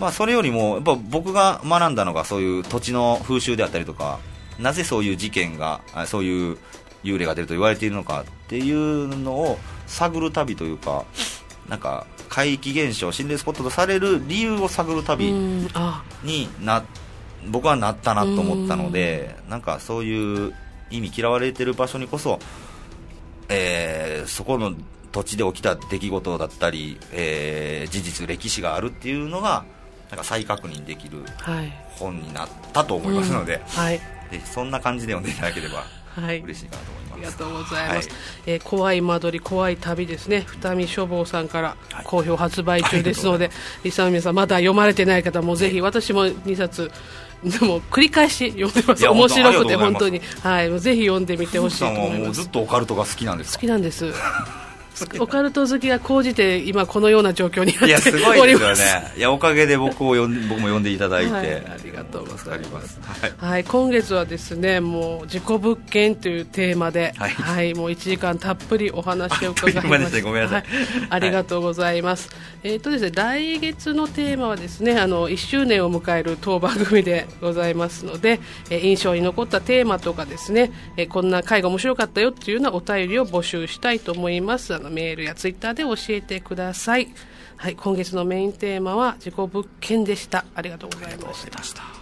[0.00, 4.18] まあ、それよりもやっぱ僕が学んだのがそういう土地の風習であったりとか
[4.58, 6.58] なぜそういう事件がそういう
[7.02, 11.04] 幽霊が出ると言われているのかっていうのを探る旅というか
[11.68, 15.32] なんか怪奇現象心霊スポットとされる理由を探る旅
[16.22, 16.84] にな
[17.48, 20.54] 僕はなったなと思ったのでなんかそういう
[20.90, 22.38] 意味嫌われてる場所にこそ、
[23.48, 24.74] えー、そこの
[25.12, 29.64] 土地で起きた出来事だったり、えー、事実歴史があるっていうのが
[30.10, 31.24] なんか再確認できる
[31.90, 34.00] 本になったと思いますのではい、
[34.30, 35.84] でそんな感じで読んでいただければ
[36.20, 40.44] 嬉しいかなと思います、ありがとうございます、はい、えー、怖い間取り怖い旅ですね。
[40.46, 43.54] 二見書房さんから好評発売中ですので、はい、
[43.84, 46.90] リスナーの皆さんまだ読まれてない方もぜひ私も2冊
[47.44, 49.06] でも繰り返し読んでます。
[49.06, 50.20] 面白くて本当に。
[50.42, 50.80] はい。
[50.80, 52.42] ぜひ読んでみてほしいと思います。
[52.42, 54.12] ずっとオカルトが好きなんです好きなんです
[55.20, 59.12] オカルト好きが高じて今このような状況になっていやすごいですよね。
[59.16, 62.98] いやおかげで僕を呼ん僕も呼んでいただいて、はい、ありがとうございます。
[63.02, 70.22] はい、はい、今月はですねもう事故物件というテーマで、はい、はい、もう1時間たっぷりお話を伺いました。
[70.22, 70.64] ごめんなさい、
[71.10, 72.30] ありがとうございます、
[72.62, 78.40] えっ、ー、とですね来月のテーマはですねあの1周年を迎える当番組でございますので、
[78.70, 84.74] えー、印象に残ったテーマとかですね、えー、こんな回が面白かったよっていうようなお便りを募集したいと思います。
[84.74, 87.08] あのメールやツイッターで教えてください。
[87.56, 90.44] はい、今月のメインテーマは事故物件でした。
[90.54, 91.95] ありがとうございました。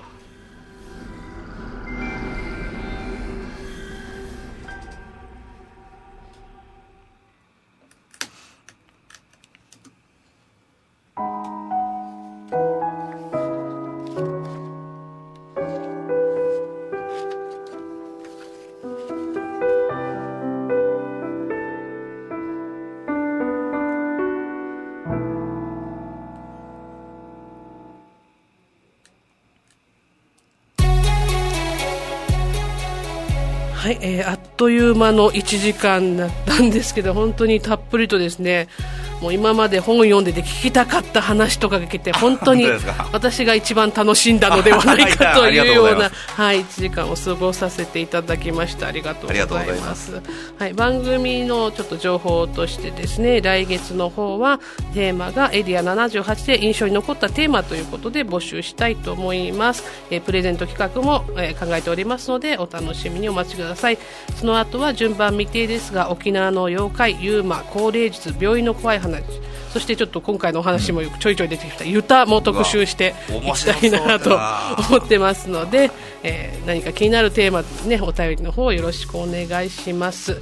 [33.84, 38.68] はい、えー、あっという間の1時間だったんですけど本当にたっぷりとですね
[39.24, 42.66] もう今まで本を読んでて聞きたかった話とかが聞けて本当に
[43.10, 48.86] 私が一番楽しんだのではないかというような はい、1時間を過ごさせていただきました。
[48.86, 50.20] ありがとうございます。
[50.58, 54.60] はい、番組のちょっと情報としてですね来月の方は
[54.92, 63.96] テーマがエリア78で印象に残ったテーマということで募集したいと思います、えー、プレゼント企画も、えー、考えておりますのでお楽しみにお待ちください。
[64.36, 69.13] その後は順番未定ですが沖縄の妖怪ユーマ高齢術病院の怖い話
[69.72, 74.38] そしてちょっと今回のお話もちょいちょい出てきたユタも特集していきたいなと
[74.88, 75.90] 思ってますので、
[76.22, 80.40] えー、何か気になるテーマ、ね、お便りの方よろしくお願いします。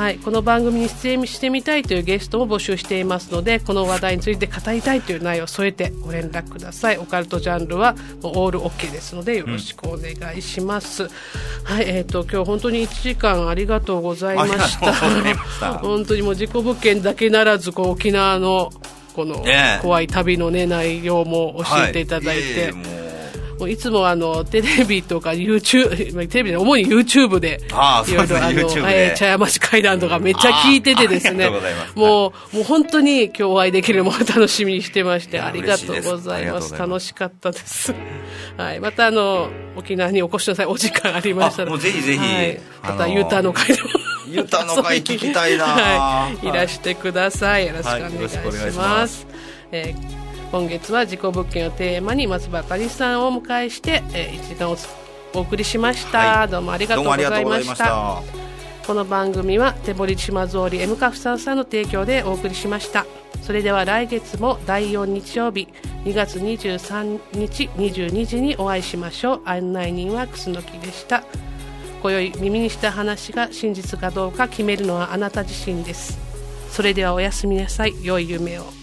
[0.00, 6.96] はい、この番組に出演してみたいというゲストも募集していますのでこの話題について語りたいという内容を添えてご連絡ください。
[6.96, 11.10] オカルトジャンルはオール OK ですのでよろしくお願いします、うん、
[11.64, 15.74] はいえーと、今日本当に1時間ありがとうございました。
[15.84, 18.70] 本当にもう事故物件だけならずこう沖縄の
[19.14, 19.44] この
[19.82, 22.72] 怖い旅の、ね、内容も教えていただいて。
[22.72, 22.99] はい
[23.60, 28.58] もういつもあのテレビとか YouTube テレビで主に YouTube でいろいろあの、
[28.90, 31.50] えー、茶屋町階段とかめっちゃ聞いててですね。
[31.94, 36.74] もうもう本当に今日お会いできるのも楽しみにしてましてありがとうございます。
[36.74, 37.94] 楽しかったです。
[38.56, 38.80] はい。
[38.80, 41.70] またあの沖縄にお越しなさいお時間ありましたら。
[41.70, 43.88] もうぜひぜひ、はい、またターンの会でも。
[44.26, 47.66] ユタの会聞きたいな、 はい、いらしてください。
[47.66, 49.36] よろしくお願いします,、はい、
[49.72, 50.19] えー
[50.50, 54.76] 今月は事故物件をテーマに松葉かりさんをお迎えして、えー、1時間
[55.32, 58.20] お送りしました、はい、どうもありがとうございました。
[58.84, 63.06] この番組は手堀島通り M カフさんさんの提供でお送りしました。
[63.42, 65.68] それでは来月も第4日曜日
[66.04, 69.42] 2月23日22時にお会いしましょう。
[69.44, 71.22] 案内人は楠木でした。
[72.02, 76.18] 今宵耳にした話が真実かどうか決めるのはあなた自身です。
[76.70, 77.94] それではおやすみなさい。
[78.02, 78.79] 良い夢を